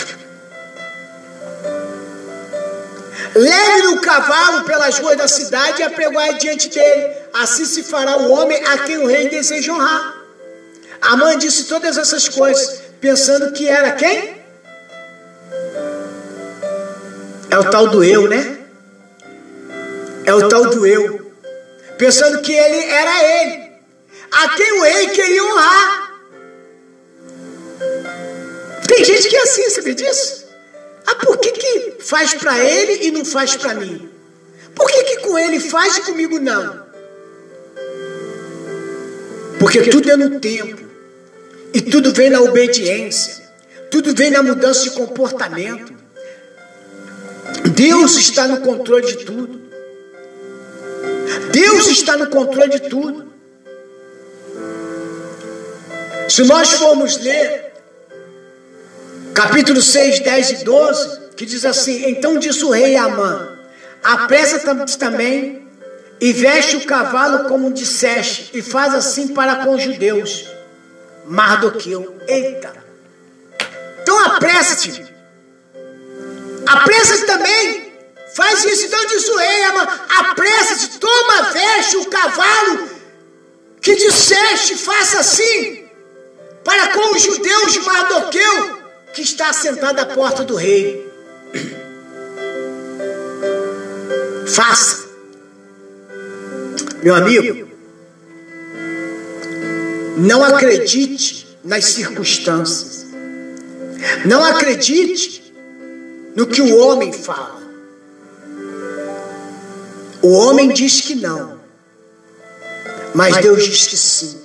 Leve 3.34 3.88
o 3.88 4.02
cavalo 4.02 4.64
pelas 4.66 5.00
ruas 5.00 5.18
da 5.18 5.28
cidade 5.28 5.82
e 5.82 5.84
apregoai 5.84 6.36
diante 6.36 6.70
dele. 6.70 7.14
Assim 7.34 7.66
se 7.66 7.84
fará 7.84 8.18
o 8.18 8.32
homem 8.32 8.62
a 8.66 8.80
quem 8.80 8.98
o 8.98 9.08
rei 9.08 9.30
deseja 9.30 9.74
honrar. 9.74 10.16
A 11.02 11.18
mãe 11.18 11.38
disse 11.38 11.64
todas 11.66 11.98
essas 11.98 12.30
coisas, 12.30 12.82
pensando 13.00 13.52
que 13.54 13.68
era 13.68 13.94
quem? 13.94 14.41
O 17.62 17.70
tal 17.70 17.88
do 17.88 18.04
eu, 18.04 18.28
né? 18.28 18.58
É 20.26 20.34
o 20.34 20.48
tal 20.50 20.66
do 20.68 20.86
eu. 20.86 21.32
Pensando 21.98 22.42
que 22.42 22.52
ele 22.52 22.86
era 22.86 23.44
ele. 23.44 23.72
A 24.32 24.50
quem 24.50 24.80
o 24.80 24.84
rei 24.84 25.08
queria 25.10 25.44
honrar. 25.44 26.12
Tem 28.88 29.06
gente 29.06 29.30
que 29.30 29.36
é 29.36 29.42
assim, 29.42 29.70
sabe 29.70 29.94
disso? 29.94 30.46
Ah, 31.06 31.16
por 31.16 31.38
que, 31.38 31.52
que 31.52 32.04
faz 32.04 32.34
para 32.34 32.58
ele 32.60 33.08
e 33.08 33.12
não 33.12 33.24
faz 33.26 33.56
para 33.56 33.74
mim? 33.76 34.10
Por 34.76 34.90
que, 34.90 35.04
que 35.04 35.18
com 35.20 35.38
ele 35.38 35.60
faz 35.60 35.98
e 35.98 36.02
comigo 36.02 36.40
não? 36.40 36.82
Porque 39.60 39.82
tudo 39.90 40.12
é 40.12 40.18
no 40.18 40.40
tempo. 40.40 40.82
E 41.74 41.82
tudo 41.82 42.14
vem 42.14 42.30
na 42.30 42.42
obediência. 42.42 43.42
Tudo 43.90 44.16
vem 44.16 44.32
na 44.32 44.42
mudança 44.42 44.84
de 44.84 44.92
comportamento. 44.92 46.01
Deus 47.70 48.16
está 48.18 48.48
no 48.48 48.62
controle 48.62 49.06
de 49.06 49.26
tudo. 49.26 49.62
Deus 51.52 51.88
está 51.88 52.18
no 52.18 52.28
controle 52.28 52.70
de 52.70 52.90
tudo. 52.90 53.32
Se 56.28 56.44
nós 56.44 56.72
formos 56.74 57.18
ler 57.18 57.74
capítulo 59.34 59.82
6, 59.82 60.22
10 60.22 60.52
e 60.52 60.64
12, 60.64 61.20
que 61.36 61.46
diz 61.46 61.66
assim: 61.66 62.10
Então 62.10 62.38
disse 62.38 62.64
o 62.64 62.72
rei 62.72 62.96
Amã: 62.96 63.58
Apressa-te 64.04 64.98
também 64.98 65.68
e 66.20 66.32
veste 66.32 66.78
o 66.78 66.86
cavalo 66.86 67.50
como 67.50 67.72
disseste, 67.72 68.52
e 68.54 68.62
faz 68.62 68.94
assim 68.94 69.30
para 69.30 69.58
com 69.58 69.76
os 69.76 69.84
judeus. 69.84 70.48
Mardoqueu. 71.26 72.16
Eita! 72.28 72.74
Então 74.02 74.26
apressa-te 74.26 75.11
Apressa-te 76.72 77.26
também. 77.26 77.92
Faz 78.36 78.64
isso, 78.64 78.86
então 78.86 79.00
o 79.00 79.38
rei, 79.38 79.64
apressa-te, 80.20 81.00
toma, 81.00 81.52
veste 81.52 81.98
o 81.98 82.06
cavalo 82.06 82.90
que 83.82 83.94
disseste, 83.96 84.78
faça 84.78 85.20
assim, 85.20 85.84
para 86.64 86.94
com 86.94 87.14
os 87.14 87.22
judeus 87.22 87.74
de 87.74 87.82
Mardoqueu, 87.82 88.80
que 89.14 89.22
está 89.22 89.52
sentado 89.52 90.00
à 90.00 90.06
porta 90.06 90.46
do 90.46 90.56
rei. 90.56 91.12
Faça. 94.48 95.12
Meu 97.04 97.16
amigo, 97.16 97.68
não 100.18 100.44
acredite 100.44 101.48
nas 101.64 101.86
circunstâncias. 101.86 103.06
Não 104.26 104.44
acredite 104.44 105.41
no 106.36 106.48
que 106.48 106.62
o 106.62 106.78
homem 106.78 107.12
fala. 107.12 107.62
O 110.22 110.34
homem 110.34 110.70
diz 110.70 111.02
que 111.02 111.16
não, 111.16 111.60
mas 113.14 113.38
Deus 113.38 113.64
diz 113.64 113.88
que 113.88 113.98
sim. 113.98 114.42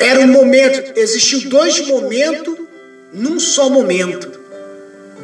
Era 0.00 0.20
um 0.20 0.26
momento, 0.28 0.98
existiu 0.98 1.48
dois 1.48 1.86
momentos 1.86 2.56
num 3.12 3.38
só 3.38 3.68
momento. 3.68 4.38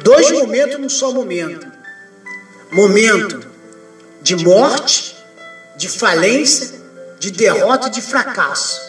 Dois 0.01 0.31
momentos 0.31 0.79
num 0.79 0.89
só 0.89 1.11
momento. 1.11 1.67
Momento 2.71 3.45
de 4.21 4.35
morte, 4.37 5.15
de 5.77 5.87
falência, 5.87 6.79
de 7.19 7.31
derrota 7.31 7.89
de 7.89 8.01
fracasso. 8.01 8.81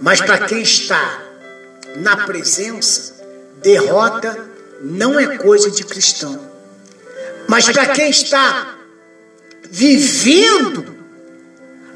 Mas 0.00 0.20
para 0.20 0.46
quem 0.46 0.62
está 0.62 1.22
na 1.96 2.18
presença, 2.18 3.13
derrota 3.64 4.38
não 4.82 5.18
é 5.18 5.38
coisa 5.38 5.70
de 5.70 5.82
cristão. 5.82 6.38
Mas 7.48 7.68
para 7.70 7.88
quem 7.88 8.10
está 8.10 8.76
vivendo 9.70 10.94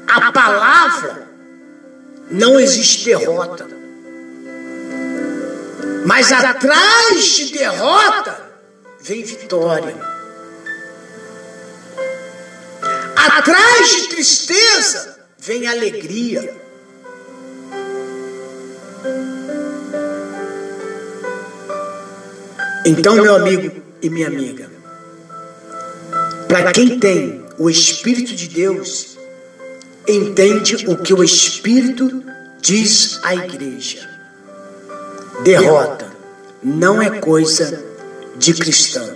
a 0.07 0.31
palavra, 0.31 1.27
não 2.29 2.59
existe 2.59 3.05
derrota. 3.05 3.67
Mas 6.05 6.31
atrás 6.31 7.23
de 7.23 7.51
derrota 7.51 8.49
vem 9.01 9.23
vitória. 9.23 9.95
Atrás 13.15 13.89
de 13.89 14.07
tristeza 14.09 15.19
vem 15.37 15.67
alegria. 15.67 16.68
Então, 22.89 23.13
meu 23.17 23.35
amigo 23.35 23.71
e 24.01 24.09
minha 24.09 24.25
amiga, 24.25 24.67
para 26.47 26.71
quem 26.71 26.97
tem 26.99 27.45
o 27.59 27.69
Espírito 27.69 28.33
de 28.33 28.47
Deus, 28.47 29.15
entende 30.07 30.87
o 30.87 30.97
que 30.97 31.13
o 31.13 31.23
Espírito 31.23 32.23
diz 32.59 33.19
à 33.21 33.35
igreja. 33.35 34.09
Derrota 35.43 36.11
não 36.63 36.99
é 36.99 37.19
coisa 37.19 37.79
de 38.35 38.55
cristão. 38.55 39.07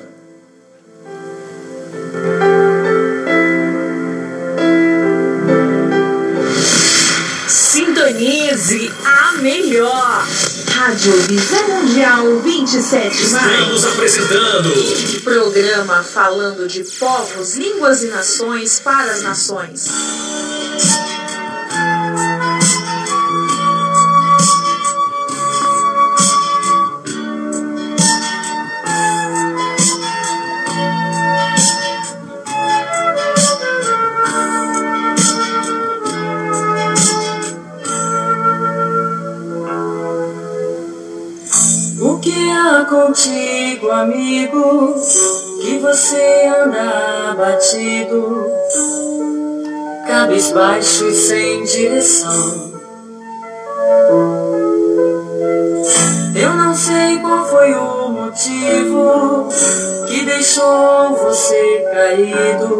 Rádio 11.03 11.21
Visão 11.23 11.67
Mundial 11.67 12.39
27 12.39 13.23
Estamos 13.23 13.85
apresentando 13.85 14.71
Programa 15.21 16.01
falando 16.01 16.65
de 16.65 16.81
povos, 16.97 17.57
línguas 17.57 18.03
e 18.03 18.07
nações 18.07 18.79
para 18.79 19.11
as 19.11 19.21
nações. 19.21 19.89
Amigo? 44.03 44.95
Que 45.61 45.77
você 45.79 46.45
anda 46.47 47.31
abatido, 47.31 48.47
cabisbaixo 50.05 51.07
e 51.07 51.13
sem 51.13 51.63
direção. 51.63 52.73
Eu 56.35 56.53
não 56.55 56.75
sei 56.75 57.19
qual 57.19 57.45
foi 57.45 57.73
o 57.73 58.09
motivo 58.09 59.49
que 60.09 60.25
deixou 60.25 61.15
você 61.15 61.85
caído, 61.93 62.79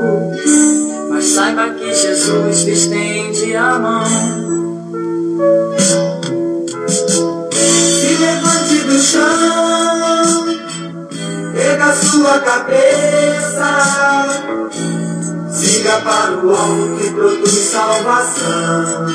mas 1.09 1.25
saiba 1.25 1.69
que 1.69 1.93
Jesus 1.93 2.63
te 2.63 2.71
estende 2.71 3.55
a 3.55 3.79
mão. 3.79 4.05
Se 7.49 8.17
levante 8.19 8.77
do 8.87 8.99
chão, 8.99 9.72
erga 11.55 11.95
sua 11.95 12.39
cabeça, 12.39 13.69
siga 15.51 16.01
para 16.01 16.37
o 16.43 16.55
alto 16.55 16.97
que 16.97 17.09
produz 17.11 17.51
salvação. 17.51 19.07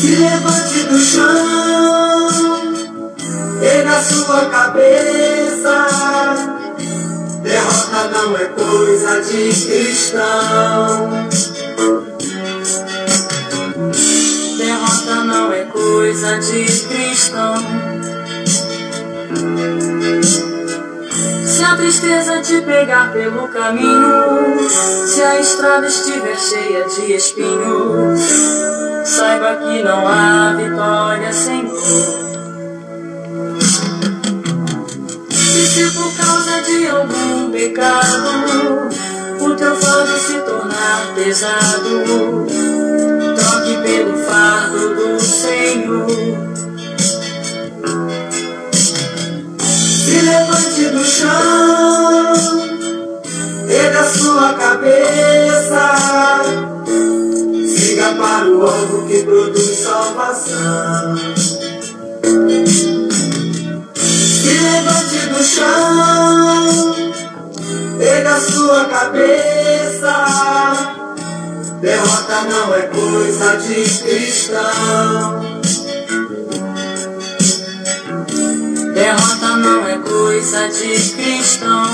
Se 0.00 0.16
levante 0.16 0.82
do 0.88 0.98
chão, 0.98 2.28
erga 3.62 4.02
sua 4.02 4.46
cabeça, 4.46 5.86
derrota 7.42 8.08
não 8.12 8.36
é 8.36 8.44
coisa 8.44 9.22
de 9.22 9.66
cristão. 9.66 11.26
Derrota 14.58 15.14
não 15.24 15.52
é 15.52 15.64
coisa 15.64 16.38
de 16.38 16.64
cristão. 16.64 18.15
A 21.66 21.76
tristeza 21.76 22.40
te 22.42 22.60
pegar 22.60 23.12
pelo 23.12 23.48
caminho, 23.48 24.68
se 25.06 25.22
a 25.22 25.40
estrada 25.40 25.86
estiver 25.86 26.36
cheia 26.38 26.84
de 26.84 27.12
espinhos, 27.12 28.20
saiba 29.04 29.56
que 29.56 29.82
não 29.82 30.06
há 30.06 30.54
vitória 30.56 31.32
sem 31.32 31.64
dor. 31.66 32.26
E 35.30 35.66
se 35.66 35.90
por 35.90 36.16
causa 36.16 36.62
de 36.62 36.86
algum 36.86 37.50
pecado 37.50 38.88
o 39.40 39.54
teu 39.56 39.76
fardo 39.76 40.18
se 40.18 40.34
tornar 40.40 41.14
pesado, 41.14 42.46
chão, 51.16 52.34
erga 53.70 54.04
sua 54.04 54.52
cabeça, 54.52 56.42
siga 57.66 58.14
para 58.16 58.48
o 58.50 58.66
alvo 58.66 59.06
que 59.06 59.22
produz 59.22 59.78
salvação. 59.78 61.16
Se 63.94 64.48
levante 64.48 65.26
do 65.32 65.42
chão, 65.42 66.94
erga 67.98 68.40
sua 68.40 68.84
cabeça. 68.84 70.14
Derrota 71.80 72.42
não 72.50 72.74
é 72.74 72.82
coisa 72.82 73.56
de 73.56 73.84
cristão. 74.02 75.55
Derrota 78.96 79.56
não 79.58 79.86
é 79.86 79.98
coisa 79.98 80.70
de 80.70 80.88
cristão. 81.12 81.84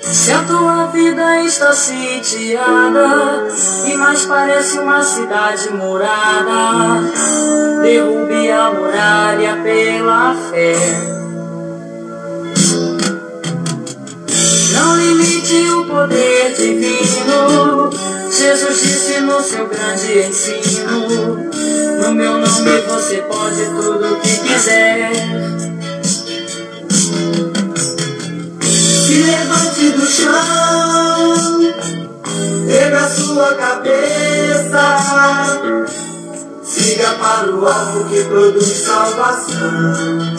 Se 0.00 0.30
a 0.30 0.44
tua 0.44 0.86
vida 0.92 1.42
está 1.42 1.72
sitiada 1.72 3.48
e 3.84 3.96
mais 3.96 4.24
parece 4.26 4.78
uma 4.78 5.02
cidade 5.02 5.72
murada, 5.72 7.02
derrube 7.82 8.48
a 8.48 8.70
muralha 8.70 9.56
pela 9.64 10.36
fé. 10.36 10.76
Não 14.72 14.96
limite 14.98 15.68
o 15.70 15.84
poder 15.84 16.54
divino. 16.54 18.17
Jesus 18.38 18.80
disse 18.80 19.20
no 19.22 19.42
seu 19.42 19.66
grande 19.66 20.28
ensino: 20.28 21.50
No 22.00 22.14
meu 22.14 22.38
nome 22.38 22.80
você 22.86 23.16
pode 23.22 23.64
tudo 23.64 24.14
o 24.14 24.20
que 24.20 24.38
quiser. 24.38 25.10
Se 28.62 29.22
levante 29.24 29.90
do 29.90 30.06
chão, 30.06 31.74
erga 32.68 33.08
sua 33.10 33.54
cabeça, 33.54 34.98
siga 36.62 37.10
para 37.14 37.50
o 37.50 37.66
alvo 37.66 38.04
que 38.08 38.22
produz 38.22 38.68
salvação. 38.68 40.36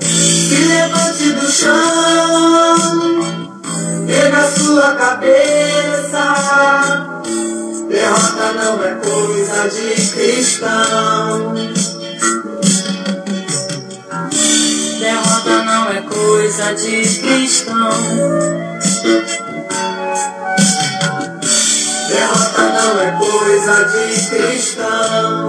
Se 0.00 0.56
levante 0.56 1.32
do 1.32 1.52
chão, 1.52 3.43
Vê 4.06 4.28
na 4.28 4.46
sua 4.46 4.94
cabeça. 4.94 6.24
Derrota 7.88 8.52
não 8.52 8.84
é 8.84 8.94
coisa 8.96 9.68
de 9.68 9.94
cristão. 10.10 11.54
Derrota 14.98 15.62
não 15.64 15.90
é 15.90 16.02
coisa 16.02 16.74
de 16.74 17.20
cristão. 17.20 17.90
Derrota 22.08 22.62
não 22.62 23.00
é 23.00 23.10
coisa 23.12 23.84
de 23.84 24.06
cristão. 24.28 25.48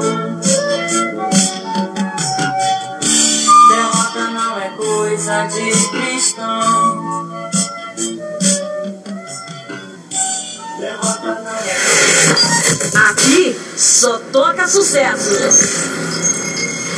Derrota 3.69 4.23
não 4.31 4.59
é 4.61 4.69
coisa 4.77 5.47
de 5.47 5.71
cristão. 5.89 7.54
Aqui 12.93 13.55
só 13.77 14.19
toca 14.31 14.67
sucesso. 14.67 15.31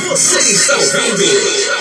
Você 0.08 0.38
está 0.38 0.76
ouvindo? 0.76 1.78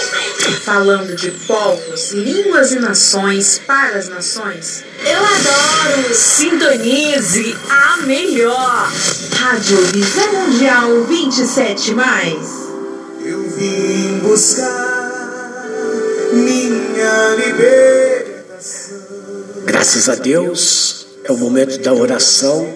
Falando 0.63 1.15
de 1.15 1.31
povos, 1.31 2.11
línguas 2.11 2.71
e 2.71 2.79
nações 2.79 3.59
para 3.65 3.97
as 3.97 4.07
nações. 4.09 4.83
Eu 5.05 5.17
adoro. 5.17 6.13
Sintonize 6.13 7.57
a 7.69 7.97
melhor. 8.05 8.91
Rádio 9.33 9.77
Visão 9.87 10.33
Mundial 10.33 11.03
27 11.05 11.91
mais. 11.93 12.67
Eu 13.23 13.49
vim 13.49 14.19
buscar 14.19 15.17
minha 16.33 17.35
libertação. 17.35 18.97
Graças 19.65 20.09
a 20.09 20.15
Deus, 20.15 21.07
é 21.23 21.31
o 21.31 21.37
momento 21.37 21.77
da 21.79 21.93
oração, 21.93 22.67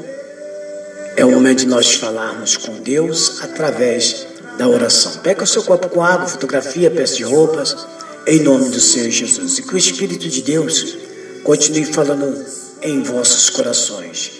é 1.21 1.25
o 1.25 1.29
momento 1.29 1.59
de 1.59 1.67
nós 1.67 1.93
falarmos 1.93 2.57
com 2.57 2.77
Deus 2.77 3.43
através 3.43 4.25
da 4.57 4.67
oração. 4.67 5.11
Pega 5.21 5.43
o 5.43 5.47
seu 5.47 5.61
copo 5.61 5.87
com 5.87 6.03
água, 6.03 6.27
fotografia, 6.27 6.89
peça 6.89 7.17
de 7.17 7.23
roupas, 7.23 7.77
em 8.25 8.39
nome 8.39 8.69
do 8.69 8.79
Senhor 8.79 9.11
Jesus. 9.11 9.59
E 9.59 9.61
que 9.61 9.75
o 9.75 9.77
Espírito 9.77 10.27
de 10.27 10.41
Deus 10.41 10.97
continue 11.43 11.85
falando 11.85 12.43
em 12.81 13.03
vossos 13.03 13.51
corações, 13.51 14.31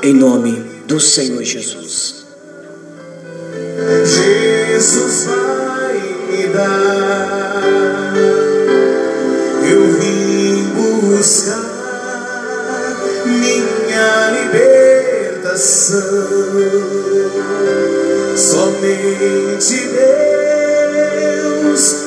em 0.00 0.14
nome 0.14 0.52
do 0.86 1.00
Senhor 1.00 1.42
Jesus. 1.42 2.24
Jesus 4.04 5.24
vai 5.24 5.94
me 6.30 6.46
dar. 6.52 8.14
Eu 9.68 9.92
vim 9.98 10.62
buscar 10.72 11.66
minha 13.26 14.30
libertação. 15.56 15.96
Somente 18.36 19.88
Deus 21.42 22.05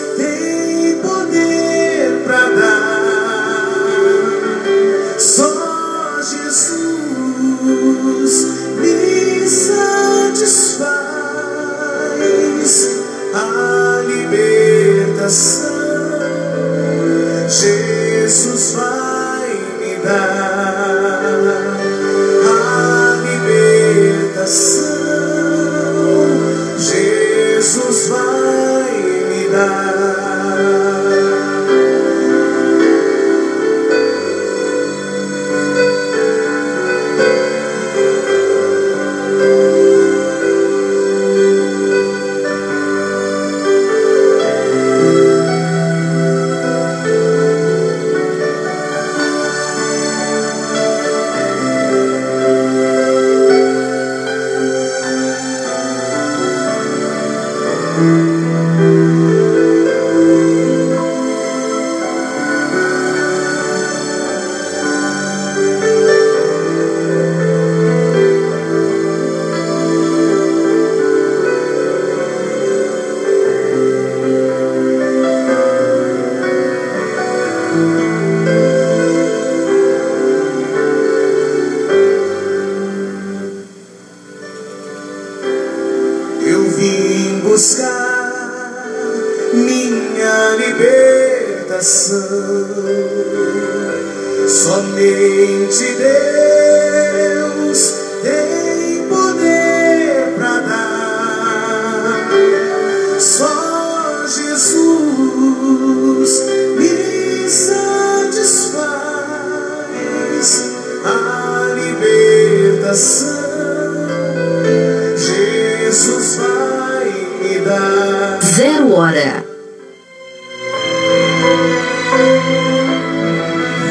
Zero 118.43 118.93
hora. 118.93 119.45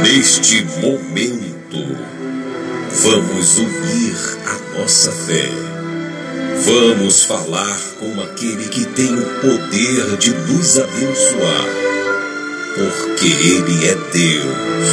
Neste 0.02 0.64
momento, 0.80 1.96
vamos 3.02 3.58
unir 3.58 4.16
a 4.46 4.78
nossa 4.78 5.10
fé. 5.12 5.48
Vamos 6.64 7.24
falar 7.24 7.78
com 8.00 8.20
aquele 8.20 8.68
que 8.68 8.84
tem 8.84 9.14
o 9.14 9.24
poder 9.40 10.16
de 10.18 10.30
nos 10.30 10.78
abençoar, 10.78 11.66
porque 12.74 13.26
Ele 13.26 13.86
é 13.86 13.94
Deus. 14.12 14.88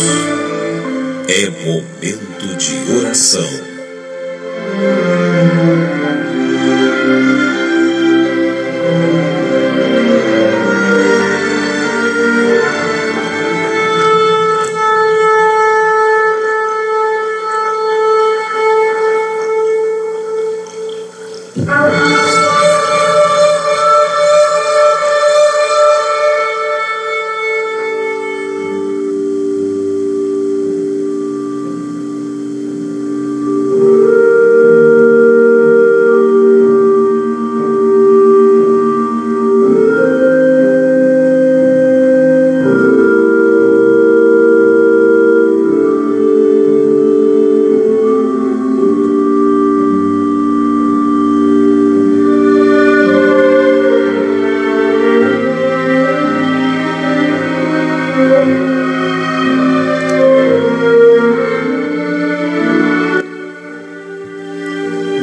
É 1.27 1.49
momento 1.65 2.55
de 2.57 2.97
oração. 2.97 3.49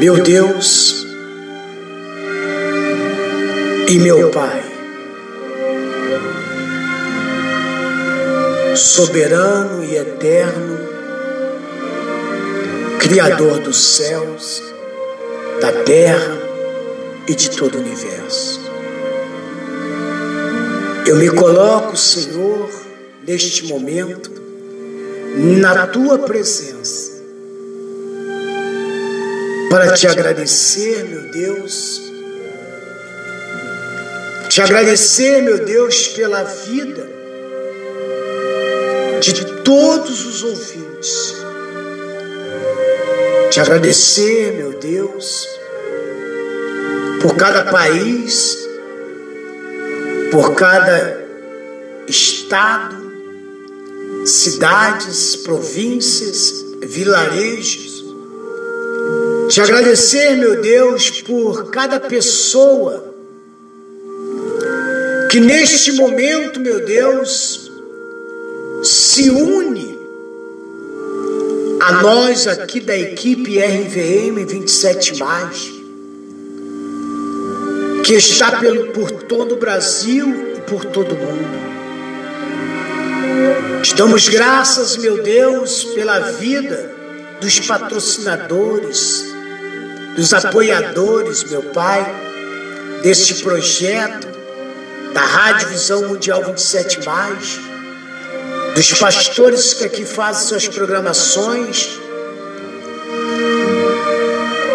Meu 0.02 0.20
Deus 0.20 1.06
e 3.88 4.00
meu 4.00 4.32
Pai, 4.32 4.64
soberano 8.74 9.84
e 9.84 9.94
eterno, 9.94 10.80
Criador 12.98 13.60
dos 13.60 13.76
céus, 13.76 14.60
da 15.60 15.70
terra 15.84 16.36
e 17.28 17.34
de 17.36 17.50
todo 17.50 17.76
o 17.76 17.80
universo. 17.80 18.60
Eu 21.06 21.14
me 21.14 21.30
coloco, 21.30 21.96
Senhor, 21.96 22.68
neste 23.24 23.68
momento, 23.68 24.32
na 25.60 25.86
tua 25.86 26.18
presença 26.18 27.11
para 29.72 29.94
te 29.94 30.06
agradecer, 30.06 31.02
meu 31.04 31.22
Deus. 31.30 32.02
Te 34.50 34.60
agradecer, 34.60 35.40
meu 35.40 35.64
Deus, 35.64 36.08
pela 36.08 36.42
vida 36.42 37.08
de 39.18 39.62
todos 39.62 40.26
os 40.26 40.42
ouvintes. 40.42 41.36
Te 43.50 43.60
agradecer, 43.60 44.52
meu 44.52 44.78
Deus, 44.78 45.48
por 47.22 47.34
cada 47.36 47.64
país, 47.70 48.58
por 50.30 50.54
cada 50.54 51.18
estado, 52.06 53.10
cidades, 54.26 55.34
províncias, 55.36 56.62
vilarejos. 56.82 57.91
Te 59.52 59.60
agradecer, 59.60 60.34
meu 60.38 60.62
Deus, 60.62 61.20
por 61.20 61.70
cada 61.70 62.00
pessoa 62.00 63.14
que 65.30 65.38
neste 65.40 65.92
momento, 65.92 66.58
meu 66.58 66.82
Deus, 66.82 67.70
se 68.82 69.28
une 69.28 69.94
a 71.82 72.00
nós 72.00 72.46
aqui 72.46 72.80
da 72.80 72.96
equipe 72.96 73.58
RVM 73.58 74.42
27 74.46 75.22
que 78.06 78.14
está 78.14 78.58
pelo, 78.58 78.86
por 78.92 79.10
todo 79.10 79.56
o 79.56 79.58
Brasil 79.58 80.54
e 80.56 80.60
por 80.62 80.86
todo 80.86 81.14
o 81.14 81.18
mundo. 81.18 81.58
Damos 83.98 84.30
graças, 84.30 84.96
meu 84.96 85.22
Deus, 85.22 85.84
pela 85.84 86.20
vida 86.20 86.90
dos 87.38 87.60
patrocinadores, 87.60 89.31
dos 90.16 90.32
apoiadores, 90.34 91.44
meu 91.44 91.62
Pai, 91.62 92.04
deste 93.02 93.42
projeto 93.42 94.28
da 95.12 95.20
Rádio 95.20 95.68
Visão 95.68 96.08
Mundial 96.08 96.44
27 96.44 97.00
dos 98.74 98.94
pastores 98.94 99.74
que 99.74 99.84
aqui 99.84 100.04
fazem 100.04 100.48
suas 100.48 100.68
programações. 100.68 102.00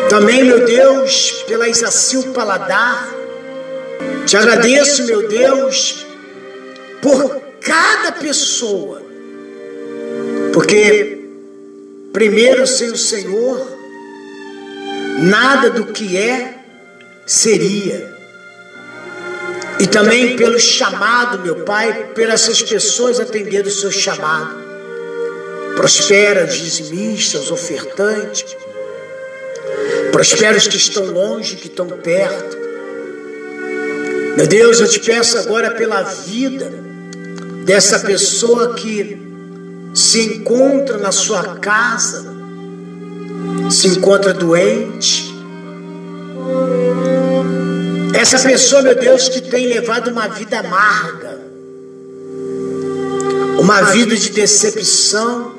Também, 0.10 0.44
meu 0.44 0.66
Deus, 0.66 1.44
pela 1.48 1.68
Isacil 1.68 2.32
Paladar. 2.34 3.10
Te 4.26 4.38
agradeço, 4.38 5.06
meu 5.06 5.28
Deus, 5.28 6.06
por 7.02 7.42
cada 7.62 8.12
pessoa. 8.14 9.02
Porque, 10.54 11.20
primeiro, 12.14 12.66
sem 12.66 12.92
o 12.92 12.98
Senhor, 12.98 13.77
nada 15.18 15.70
do 15.70 15.86
que 15.86 16.18
é 16.18 16.56
seria. 17.26 18.16
E 19.80 19.86
também 19.86 20.36
pelo 20.36 20.60
chamado, 20.60 21.40
meu 21.40 21.58
Pai, 21.58 22.12
por 22.16 22.30
essas 22.30 22.62
pessoas 22.62 23.20
atendendo 23.20 23.68
o 23.68 23.72
seu 23.72 23.92
chamado. 23.92 24.66
Prospera 25.76 26.46
os 26.46 26.56
dizimistas, 26.56 27.52
ofertantes. 27.52 28.56
Prospera 30.12 30.58
os 30.58 30.68
que 30.68 30.78
estão 30.78 31.06
longe, 31.06 31.56
que 31.58 31.68
estão 31.68 31.88
perto. 31.88 32.58
Meu 34.36 34.48
Deus, 34.48 34.80
eu 34.80 34.88
te 34.88 35.00
peço 35.00 35.38
agora 35.38 35.72
pela 35.72 36.02
vida 36.02 36.72
dessa 37.64 38.00
pessoa 38.00 38.74
que 38.74 39.22
se 39.94 40.22
encontra 40.22 40.98
na 40.98 41.12
sua 41.12 41.56
casa, 41.58 42.37
se 43.70 43.88
encontra 43.88 44.34
doente. 44.34 45.34
Essa 48.14 48.40
pessoa, 48.40 48.82
meu 48.82 48.96
Deus, 48.96 49.30
que 49.30 49.42
tem 49.42 49.68
levado 49.68 50.10
uma 50.10 50.28
vida 50.28 50.60
amarga, 50.60 51.40
uma 53.60 53.82
vida 53.92 54.16
de 54.16 54.32
decepção, 54.32 55.52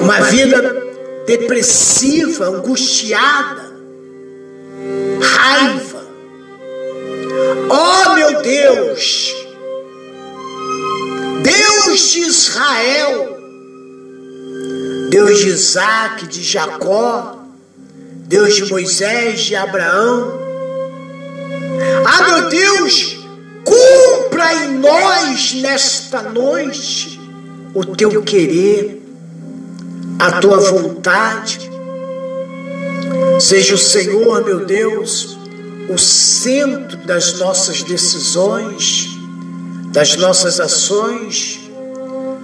uma 0.00 0.22
vida 0.22 0.84
depressiva, 1.26 2.46
angustiada, 2.46 3.72
raiva. 5.20 6.06
Oh, 7.68 8.14
meu 8.14 8.42
Deus! 8.42 9.34
Deus 11.42 12.10
de 12.10 12.20
Israel, 12.20 13.35
Deus 15.16 15.38
de 15.38 15.48
Isaac, 15.48 16.26
de 16.26 16.42
Jacó, 16.42 17.38
Deus 18.28 18.54
de 18.54 18.66
Moisés, 18.66 19.40
de 19.40 19.56
Abraão. 19.56 20.38
Ah, 22.04 22.22
meu 22.28 22.48
Deus, 22.50 23.16
cumpra 23.64 24.54
em 24.56 24.78
nós 24.78 25.54
nesta 25.54 26.20
noite 26.20 27.18
o 27.72 27.82
teu 27.96 28.22
querer, 28.22 29.02
a 30.18 30.32
tua 30.38 30.58
vontade. 30.70 31.70
Seja 33.40 33.74
o 33.74 33.78
Senhor, 33.78 34.44
meu 34.44 34.66
Deus, 34.66 35.38
o 35.88 35.96
centro 35.96 36.98
das 37.06 37.38
nossas 37.38 37.82
decisões 37.82 39.16
das 39.92 40.14
nossas 40.16 40.60
ações, 40.60 41.58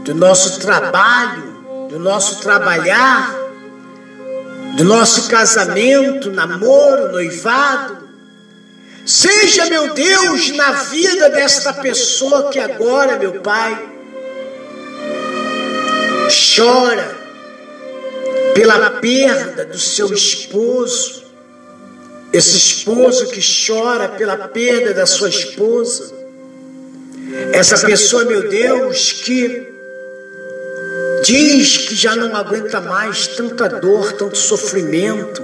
do 0.06 0.14
nosso 0.14 0.58
trabalho, 0.58 1.51
do 1.92 1.98
nosso 1.98 2.40
trabalhar, 2.40 3.38
do 4.78 4.82
nosso 4.82 5.28
casamento, 5.28 6.30
namoro, 6.30 7.12
noivado. 7.12 8.08
Seja, 9.04 9.66
meu 9.66 9.92
Deus, 9.92 10.56
na 10.56 10.72
vida 10.72 11.28
desta 11.28 11.74
pessoa 11.74 12.48
que 12.48 12.58
agora, 12.58 13.18
meu 13.18 13.42
Pai, 13.42 13.90
chora 16.56 17.14
pela 18.54 18.90
perda 18.92 19.66
do 19.66 19.78
seu 19.78 20.14
esposo, 20.14 21.24
esse 22.32 22.56
esposo 22.56 23.26
que 23.26 23.40
chora 23.66 24.08
pela 24.08 24.48
perda 24.48 24.94
da 24.94 25.04
sua 25.04 25.28
esposa 25.28 26.22
essa 27.52 27.78
pessoa, 27.86 28.24
meu 28.24 28.48
Deus, 28.48 29.12
que 29.12 29.71
diz 31.22 31.78
que 31.78 31.94
já 31.94 32.14
não 32.16 32.34
aguenta 32.36 32.80
mais 32.80 33.26
tanta 33.26 33.68
dor, 33.68 34.12
tanto 34.12 34.36
sofrimento, 34.36 35.42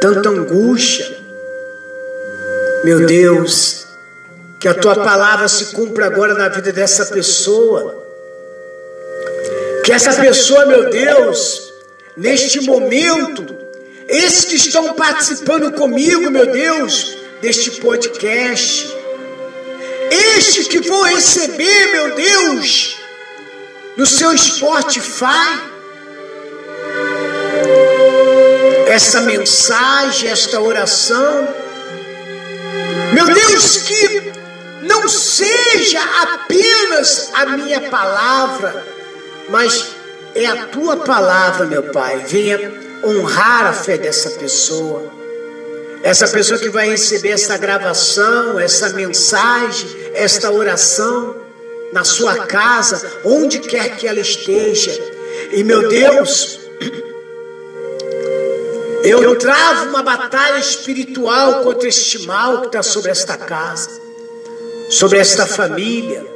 tanta 0.00 0.28
angústia. 0.28 1.16
Meu 2.84 3.06
Deus, 3.06 3.86
que 4.60 4.68
a 4.68 4.74
tua 4.74 4.94
palavra 4.94 5.48
se 5.48 5.66
cumpra 5.66 6.06
agora 6.06 6.34
na 6.34 6.48
vida 6.48 6.72
dessa 6.72 7.06
pessoa. 7.06 8.02
Que 9.84 9.92
essa 9.92 10.14
pessoa, 10.14 10.66
meu 10.66 10.90
Deus, 10.90 11.72
neste 12.16 12.60
momento, 12.60 13.54
esses 14.08 14.44
que 14.44 14.56
estão 14.56 14.94
participando 14.94 15.72
comigo, 15.72 16.30
meu 16.30 16.46
Deus, 16.46 17.16
deste 17.40 17.72
podcast, 17.72 18.94
estes 20.10 20.68
que 20.68 20.80
vão 20.80 21.02
receber, 21.02 21.92
meu 21.92 22.14
Deus, 22.14 22.96
no 23.96 24.06
seu 24.06 24.36
Spotify, 24.36 25.60
essa 28.88 29.20
mensagem, 29.22 30.28
esta 30.28 30.60
oração. 30.60 31.48
Meu 33.12 33.26
Deus, 33.26 33.76
que 33.78 34.32
não 34.82 35.08
seja 35.08 36.00
apenas 36.22 37.30
a 37.34 37.46
minha 37.46 37.80
palavra, 37.82 38.84
mas 39.48 39.94
é 40.34 40.46
a 40.46 40.66
tua 40.66 40.96
palavra, 40.98 41.66
meu 41.66 41.84
Pai. 41.84 42.18
Venha 42.26 42.72
honrar 43.04 43.66
a 43.66 43.72
fé 43.72 43.96
dessa 43.96 44.30
pessoa. 44.30 45.12
Essa 46.02 46.28
pessoa 46.28 46.58
que 46.58 46.68
vai 46.68 46.90
receber 46.90 47.30
essa 47.30 47.56
gravação, 47.56 48.58
essa 48.58 48.90
mensagem, 48.90 49.88
esta 50.14 50.50
oração 50.50 51.43
na 51.94 52.02
sua 52.02 52.46
casa, 52.46 53.20
onde 53.24 53.60
quer 53.60 53.96
que 53.96 54.06
ela 54.06 54.18
esteja. 54.18 54.90
E 55.52 55.62
meu 55.62 55.88
Deus, 55.88 56.58
eu 59.04 59.38
travo 59.38 59.90
uma 59.90 60.02
batalha 60.02 60.58
espiritual 60.58 61.62
contra 61.62 61.88
este 61.88 62.26
mal 62.26 62.62
que 62.62 62.66
está 62.66 62.82
sobre 62.82 63.12
esta 63.12 63.36
casa, 63.36 63.88
sobre 64.90 65.18
esta 65.18 65.46
família. 65.46 66.26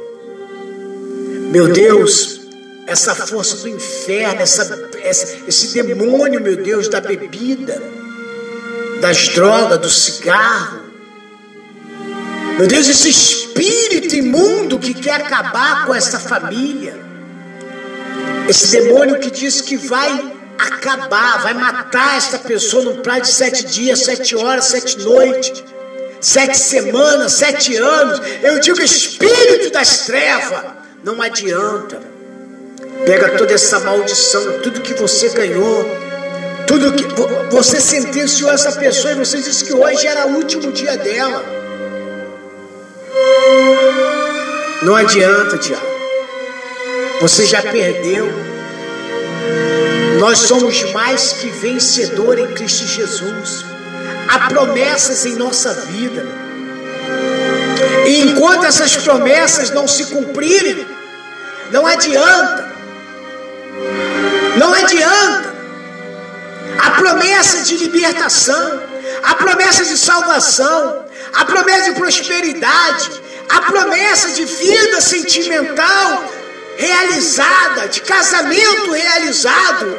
Meu 1.51 1.67
Deus, 1.67 2.39
essa 2.87 3.13
força 3.13 3.57
do 3.57 3.67
inferno, 3.67 4.41
essa, 4.41 4.89
esse 5.45 5.83
demônio, 5.83 6.39
meu 6.39 6.55
Deus, 6.55 6.87
da 6.87 7.01
bebida 7.01 7.99
das 9.01 9.27
drogas, 9.29 9.79
do 9.79 9.89
cigarro. 9.89 10.88
Meu 12.59 12.67
Deus, 12.67 12.89
esse 12.89 13.07
espírito 13.07 14.17
imundo 14.17 14.77
que 14.77 14.93
quer 14.93 15.21
acabar 15.21 15.85
com 15.85 15.95
essa 15.95 16.19
família. 16.19 16.93
Esse 18.49 18.71
demônio 18.71 19.17
que 19.17 19.31
diz 19.31 19.61
que 19.61 19.77
vai 19.77 20.33
acabar, 20.57 21.41
vai 21.41 21.53
matar 21.53 22.17
esta 22.17 22.37
pessoa 22.37 22.83
num 22.83 23.01
prazo 23.01 23.21
de 23.21 23.27
sete 23.29 23.65
dias, 23.65 24.03
sete 24.03 24.35
horas, 24.35 24.65
sete 24.65 24.99
noites, 24.99 25.63
sete 26.19 26.57
semanas, 26.57 27.31
sete 27.31 27.77
anos. 27.77 28.19
Eu 28.43 28.59
digo 28.59 28.81
espírito 28.81 29.71
das 29.71 29.99
trevas, 29.99 30.65
não 31.01 31.21
adianta. 31.21 32.01
Pega 33.05 33.37
toda 33.37 33.53
essa 33.53 33.79
maldição, 33.79 34.59
tudo 34.61 34.81
que 34.81 34.95
você 34.95 35.29
ganhou, 35.29 35.85
tudo 36.67 36.91
que 36.91 37.05
você 37.49 37.79
sentenciou 37.79 38.51
essa 38.51 38.73
pessoa 38.73 39.13
e 39.13 39.15
você 39.15 39.37
disse 39.37 39.63
que 39.63 39.73
hoje 39.73 40.05
era 40.05 40.27
o 40.27 40.35
último 40.35 40.73
dia 40.73 40.97
dela. 40.97 41.68
Não 44.81 44.95
adianta, 44.95 45.57
diabo. 45.57 45.85
Você 47.21 47.45
já 47.45 47.61
perdeu. 47.61 48.27
Nós 50.19 50.39
somos 50.39 50.91
mais 50.91 51.33
que 51.33 51.49
vencedor 51.49 52.39
em 52.39 52.47
Cristo 52.53 52.87
Jesus. 52.87 53.65
Há 54.27 54.47
promessas 54.49 55.25
em 55.25 55.35
nossa 55.35 55.73
vida. 55.73 56.25
E 58.05 58.21
enquanto 58.21 58.65
essas 58.65 58.95
promessas 58.97 59.69
não 59.71 59.87
se 59.87 60.05
cumprirem, 60.05 60.87
não 61.71 61.85
adianta. 61.85 62.71
Não 64.57 64.73
adianta. 64.73 65.53
A 66.77 66.91
promessa 66.91 67.63
de 67.63 67.77
libertação, 67.77 68.81
a 69.23 69.35
promessa 69.35 69.83
de 69.83 69.97
salvação, 69.97 71.05
a 71.33 71.45
promessa 71.45 71.91
de 71.91 71.99
prosperidade, 71.99 73.21
a 73.49 73.61
promessa 73.61 74.29
de 74.29 74.45
vida 74.45 75.01
sentimental 75.01 76.33
realizada, 76.77 77.87
de 77.89 78.01
casamento 78.01 78.91
realizado, 78.91 79.97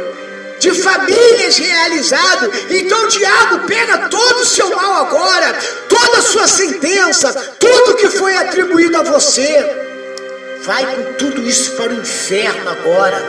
de 0.58 0.72
famílias 0.72 1.58
realizado. 1.58 2.50
Então 2.70 3.04
o 3.04 3.08
diabo 3.08 3.66
pega 3.66 4.08
todo 4.08 4.40
o 4.40 4.46
seu 4.46 4.74
mal 4.74 5.06
agora, 5.06 5.58
toda 5.88 6.18
a 6.18 6.22
sua 6.22 6.46
sentença, 6.46 7.32
tudo 7.58 7.96
que 7.96 8.08
foi 8.08 8.36
atribuído 8.36 8.98
a 8.98 9.02
você. 9.02 9.86
Vai 10.62 10.84
com 10.94 11.14
tudo 11.14 11.42
isso 11.42 11.72
para 11.72 11.90
o 11.90 11.96
inferno 11.96 12.70
agora. 12.70 13.22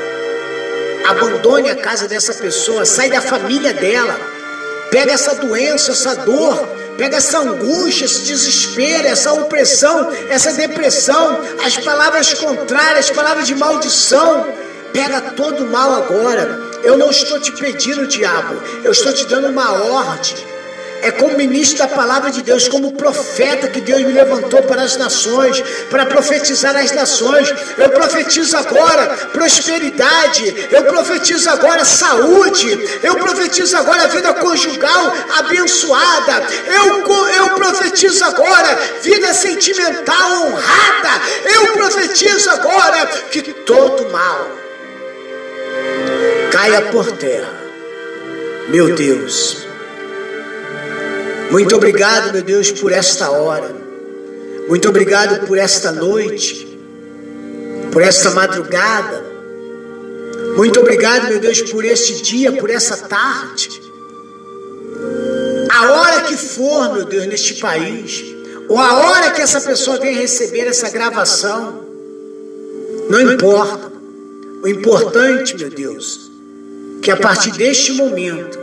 Abandone 1.07 1.69
a 1.69 1.75
casa 1.75 2.07
dessa 2.07 2.33
pessoa, 2.33 2.85
sai 2.85 3.09
da 3.09 3.21
família 3.21 3.73
dela. 3.73 4.19
Pega 4.91 5.13
essa 5.13 5.35
doença, 5.35 5.93
essa 5.93 6.15
dor, 6.15 6.80
pega 7.01 7.17
essa 7.17 7.39
angústia, 7.39 8.05
esse 8.05 8.21
desespero, 8.21 9.07
essa 9.07 9.33
opressão, 9.33 10.11
essa 10.29 10.51
depressão, 10.53 11.41
as 11.65 11.75
palavras 11.79 12.31
contrárias, 12.35 13.09
as 13.09 13.09
palavras 13.09 13.47
de 13.47 13.55
maldição. 13.55 14.45
Pega 14.93 15.19
todo 15.31 15.63
o 15.63 15.71
mal 15.71 15.95
agora. 15.95 16.61
Eu 16.83 16.99
não 16.99 17.09
estou 17.09 17.39
te 17.39 17.53
pedindo, 17.53 18.05
diabo, 18.05 18.61
eu 18.83 18.91
estou 18.91 19.11
te 19.13 19.25
dando 19.25 19.47
uma 19.47 19.71
ordem 19.71 20.35
é 21.01 21.11
como 21.11 21.37
ministro 21.37 21.79
da 21.79 21.87
palavra 21.87 22.31
de 22.31 22.41
Deus, 22.41 22.67
como 22.67 22.93
profeta 22.93 23.67
que 23.67 23.81
Deus 23.81 24.01
me 24.01 24.11
levantou 24.11 24.61
para 24.63 24.83
as 24.83 24.97
nações, 24.97 25.61
para 25.89 26.05
profetizar 26.05 26.75
as 26.75 26.91
nações. 26.91 27.53
Eu 27.77 27.89
profetizo 27.89 28.55
agora 28.57 29.07
prosperidade, 29.33 30.67
eu 30.71 30.83
profetizo 30.85 31.49
agora 31.49 31.83
saúde, 31.83 32.99
eu 33.03 33.15
profetizo 33.15 33.75
agora 33.77 34.07
vida 34.07 34.33
conjugal 34.35 35.13
abençoada, 35.39 36.43
eu, 36.67 37.03
eu 37.35 37.49
profetizo 37.55 38.23
agora 38.23 38.77
vida 39.01 39.33
sentimental 39.33 40.31
honrada, 40.45 41.21
eu 41.45 41.73
profetizo 41.73 42.49
agora 42.49 43.05
que 43.31 43.41
todo 43.41 44.09
mal 44.09 44.51
caia 46.51 46.81
por 46.83 47.11
terra. 47.13 47.61
Meu 48.67 48.93
Deus. 48.93 49.70
Muito 51.51 51.75
obrigado, 51.75 52.31
meu 52.31 52.41
Deus, 52.41 52.71
por 52.71 52.93
esta 52.93 53.29
hora. 53.29 53.75
Muito 54.69 54.87
obrigado 54.87 55.45
por 55.45 55.57
esta 55.57 55.91
noite, 55.91 56.65
por 57.91 58.01
esta 58.01 58.31
madrugada. 58.31 59.21
Muito 60.55 60.79
obrigado, 60.79 61.27
meu 61.27 61.39
Deus, 61.39 61.61
por 61.61 61.83
este 61.83 62.21
dia, 62.21 62.53
por 62.53 62.69
essa 62.69 62.95
tarde. 62.95 63.81
A 65.69 65.91
hora 65.91 66.21
que 66.21 66.37
for, 66.37 66.93
meu 66.93 67.05
Deus, 67.05 67.25
neste 67.27 67.55
país, 67.55 68.23
ou 68.69 68.77
a 68.77 68.93
hora 68.99 69.31
que 69.31 69.41
essa 69.41 69.59
pessoa 69.59 69.99
venha 69.99 70.21
receber 70.21 70.67
essa 70.67 70.89
gravação, 70.89 71.83
não 73.09 73.19
importa. 73.19 73.91
O 74.63 74.67
importante, 74.69 75.57
meu 75.57 75.69
Deus, 75.69 76.31
que 77.01 77.11
a 77.11 77.17
partir 77.17 77.51
deste 77.51 77.91
momento, 77.93 78.60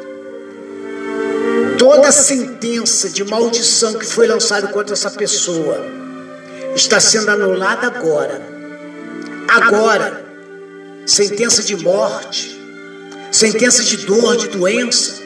toda 1.79 2.11
sentença 2.11 3.09
de 3.09 3.24
maldição 3.24 3.95
que 3.95 4.05
foi 4.05 4.26
lançada 4.26 4.68
contra 4.68 4.95
essa 4.95 5.11
pessoa 5.11 5.87
está 6.74 7.01
sendo 7.01 7.31
anulada 7.31 7.87
agora. 7.87 8.43
Agora, 9.49 10.24
sentença 11.07 11.62
de 11.62 11.76
morte, 11.76 12.61
sentença 13.31 13.83
de 13.83 13.99
dor, 13.99 14.37
de 14.37 14.49
doença, 14.49 15.22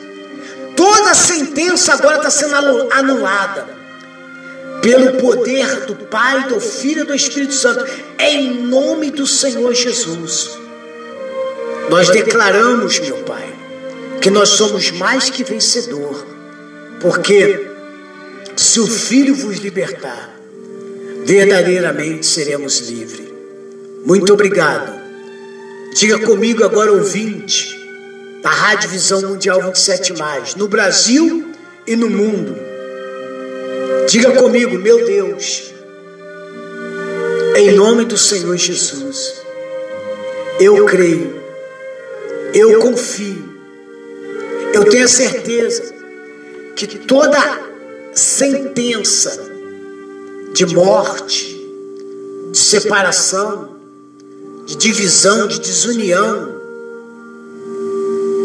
toda 0.76 1.14
sentença 1.14 1.94
agora 1.94 2.18
está 2.18 2.30
sendo 2.30 2.54
anulada 2.92 3.66
pelo 4.82 5.16
poder 5.18 5.86
do 5.86 5.94
Pai, 5.94 6.48
do 6.48 6.60
Filho 6.60 7.02
e 7.02 7.06
do 7.06 7.14
Espírito 7.14 7.54
Santo, 7.54 7.84
em 8.18 8.66
nome 8.66 9.10
do 9.10 9.26
Senhor 9.26 9.72
Jesus. 9.74 10.58
Nós 11.88 12.10
declaramos, 12.10 12.98
meu 13.00 13.18
Pai, 13.18 13.52
que 14.20 14.30
nós 14.30 14.50
somos 14.50 14.90
mais 14.92 15.30
que 15.30 15.42
vencedor 15.44 16.32
porque 17.02 17.66
se 18.56 18.78
o 18.78 18.86
Filho 18.86 19.34
vos 19.34 19.58
libertar, 19.58 20.30
verdadeiramente 21.24 22.24
seremos 22.24 22.78
livres. 22.88 23.28
Muito 24.06 24.32
obrigado. 24.32 25.02
Diga 25.94 26.20
comigo 26.20 26.64
agora, 26.64 26.92
ouvinte, 26.92 27.76
da 28.40 28.50
Rádio 28.50 28.90
Visão 28.90 29.20
Mundial 29.22 29.60
27, 29.62 30.14
no 30.56 30.68
Brasil 30.68 31.52
e 31.86 31.96
no 31.96 32.08
mundo. 32.08 32.56
Diga 34.08 34.30
comigo, 34.32 34.78
meu 34.78 35.04
Deus, 35.04 35.72
em 37.56 37.72
nome 37.72 38.04
do 38.04 38.16
Senhor 38.16 38.56
Jesus, 38.56 39.42
eu 40.60 40.84
creio, 40.86 41.42
eu 42.54 42.80
confio, 42.80 43.44
eu 44.72 44.84
tenho 44.84 45.04
a 45.04 45.08
certeza 45.08 45.91
que 46.76 46.86
toda 46.86 47.38
sentença 48.14 49.50
de 50.52 50.66
morte, 50.66 51.66
de 52.50 52.58
separação, 52.58 53.76
de 54.66 54.76
divisão, 54.76 55.46
de 55.46 55.60
desunião, 55.60 56.60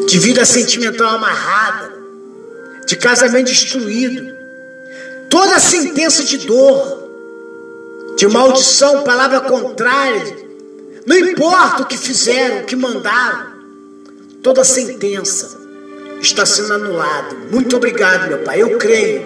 de 0.07 0.19
vida 0.19 0.45
sentimental 0.45 1.15
amarrada, 1.15 1.93
de 2.85 2.95
casamento 2.95 3.47
destruído, 3.47 4.33
toda 5.29 5.59
sentença 5.59 6.23
de 6.23 6.39
dor, 6.39 7.03
de 8.17 8.27
maldição, 8.27 9.03
palavra 9.03 9.41
contrária, 9.41 10.47
não 11.05 11.17
importa 11.17 11.83
o 11.83 11.85
que 11.85 11.97
fizeram, 11.97 12.61
o 12.61 12.65
que 12.65 12.75
mandaram, 12.75 13.47
toda 14.41 14.63
sentença 14.63 15.66
está 16.21 16.45
sendo 16.45 16.73
anulado. 16.73 17.35
Muito 17.51 17.75
obrigado, 17.75 18.27
meu 18.27 18.39
Pai. 18.39 18.61
Eu 18.61 18.77
creio 18.77 19.25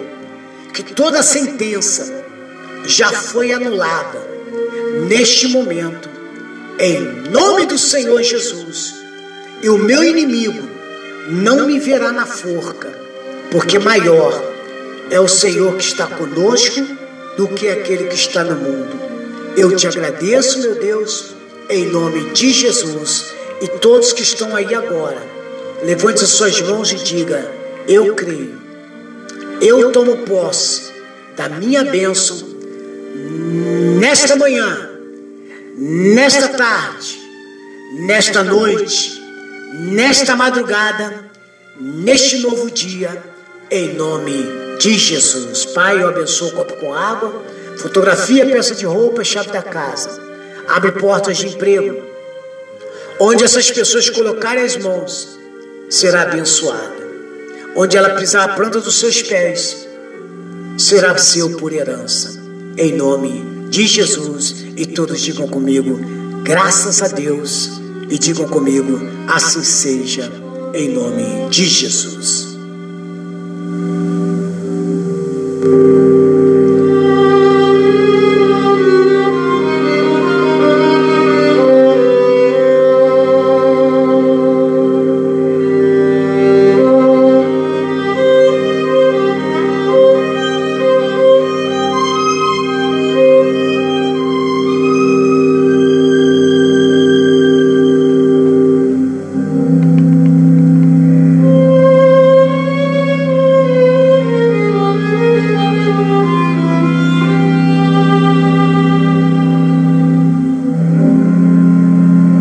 que 0.72 0.82
toda 0.82 1.22
sentença 1.22 2.24
já 2.84 3.10
foi 3.10 3.52
anulada 3.52 4.20
neste 5.08 5.48
momento, 5.48 6.08
em 6.78 7.00
nome 7.30 7.66
do 7.66 7.78
Senhor 7.78 8.22
Jesus. 8.22 8.94
E 9.62 9.68
o 9.68 9.78
meu 9.78 10.02
inimigo 10.02 10.68
não 11.28 11.66
me 11.66 11.78
verá 11.78 12.10
na 12.10 12.26
forca, 12.26 12.92
porque 13.50 13.78
maior 13.78 14.42
é 15.10 15.20
o 15.20 15.28
Senhor 15.28 15.76
que 15.76 15.84
está 15.84 16.06
conosco 16.06 16.80
do 17.36 17.48
que 17.48 17.68
aquele 17.68 18.04
que 18.06 18.14
está 18.14 18.42
no 18.42 18.56
mundo. 18.56 19.00
Eu 19.56 19.74
te 19.76 19.86
agradeço, 19.86 20.60
meu 20.60 20.74
Deus, 20.74 21.34
em 21.68 21.86
nome 21.86 22.32
de 22.32 22.50
Jesus 22.50 23.32
e 23.60 23.68
todos 23.68 24.12
que 24.12 24.22
estão 24.22 24.56
aí 24.56 24.74
agora 24.74 25.31
Levante 25.82 26.22
as 26.22 26.30
suas 26.30 26.60
mãos 26.60 26.92
e 26.92 26.96
diga: 26.96 27.50
Eu 27.88 28.14
creio. 28.14 28.60
Eu 29.60 29.90
tomo 29.90 30.18
posse 30.18 30.92
da 31.36 31.48
minha 31.48 31.82
bênção 31.84 32.36
nesta 33.98 34.36
manhã, 34.36 34.90
nesta 35.76 36.48
tarde, 36.48 37.20
nesta 38.06 38.44
noite, 38.44 39.20
nesta 39.74 40.36
madrugada, 40.36 41.30
neste 41.80 42.38
novo 42.38 42.70
dia, 42.70 43.20
em 43.70 43.94
nome 43.94 44.76
de 44.78 44.96
Jesus. 44.96 45.64
Pai, 45.66 46.00
eu 46.00 46.08
abençoo 46.08 46.48
o 46.48 46.52
copo 46.52 46.76
com 46.76 46.94
água, 46.94 47.42
fotografia, 47.78 48.46
peça 48.46 48.74
de 48.74 48.86
roupa, 48.86 49.24
chave 49.24 49.50
da 49.50 49.62
casa. 49.62 50.20
Abre 50.68 50.92
portas 50.92 51.38
de 51.38 51.48
emprego, 51.48 52.02
onde 53.18 53.42
essas 53.42 53.68
pessoas 53.70 54.08
colocarem 54.10 54.64
as 54.64 54.76
mãos 54.76 55.41
será 55.92 56.22
abençoada. 56.22 57.02
Onde 57.76 57.96
ela 57.98 58.16
pisar 58.16 58.48
a 58.48 58.54
planta 58.54 58.80
dos 58.80 58.98
seus 58.98 59.22
pés, 59.22 59.86
será 60.78 61.16
seu 61.18 61.58
por 61.58 61.72
herança. 61.72 62.40
Em 62.78 62.96
nome 62.96 63.68
de 63.68 63.86
Jesus. 63.86 64.64
E 64.74 64.86
todos 64.86 65.20
digam 65.20 65.46
comigo, 65.46 66.00
graças 66.42 67.02
a 67.02 67.08
Deus. 67.08 67.80
E 68.08 68.18
digam 68.18 68.48
comigo, 68.48 68.98
assim 69.28 69.62
seja, 69.62 70.32
em 70.74 70.88
nome 70.88 71.48
de 71.50 71.66
Jesus. 71.66 72.56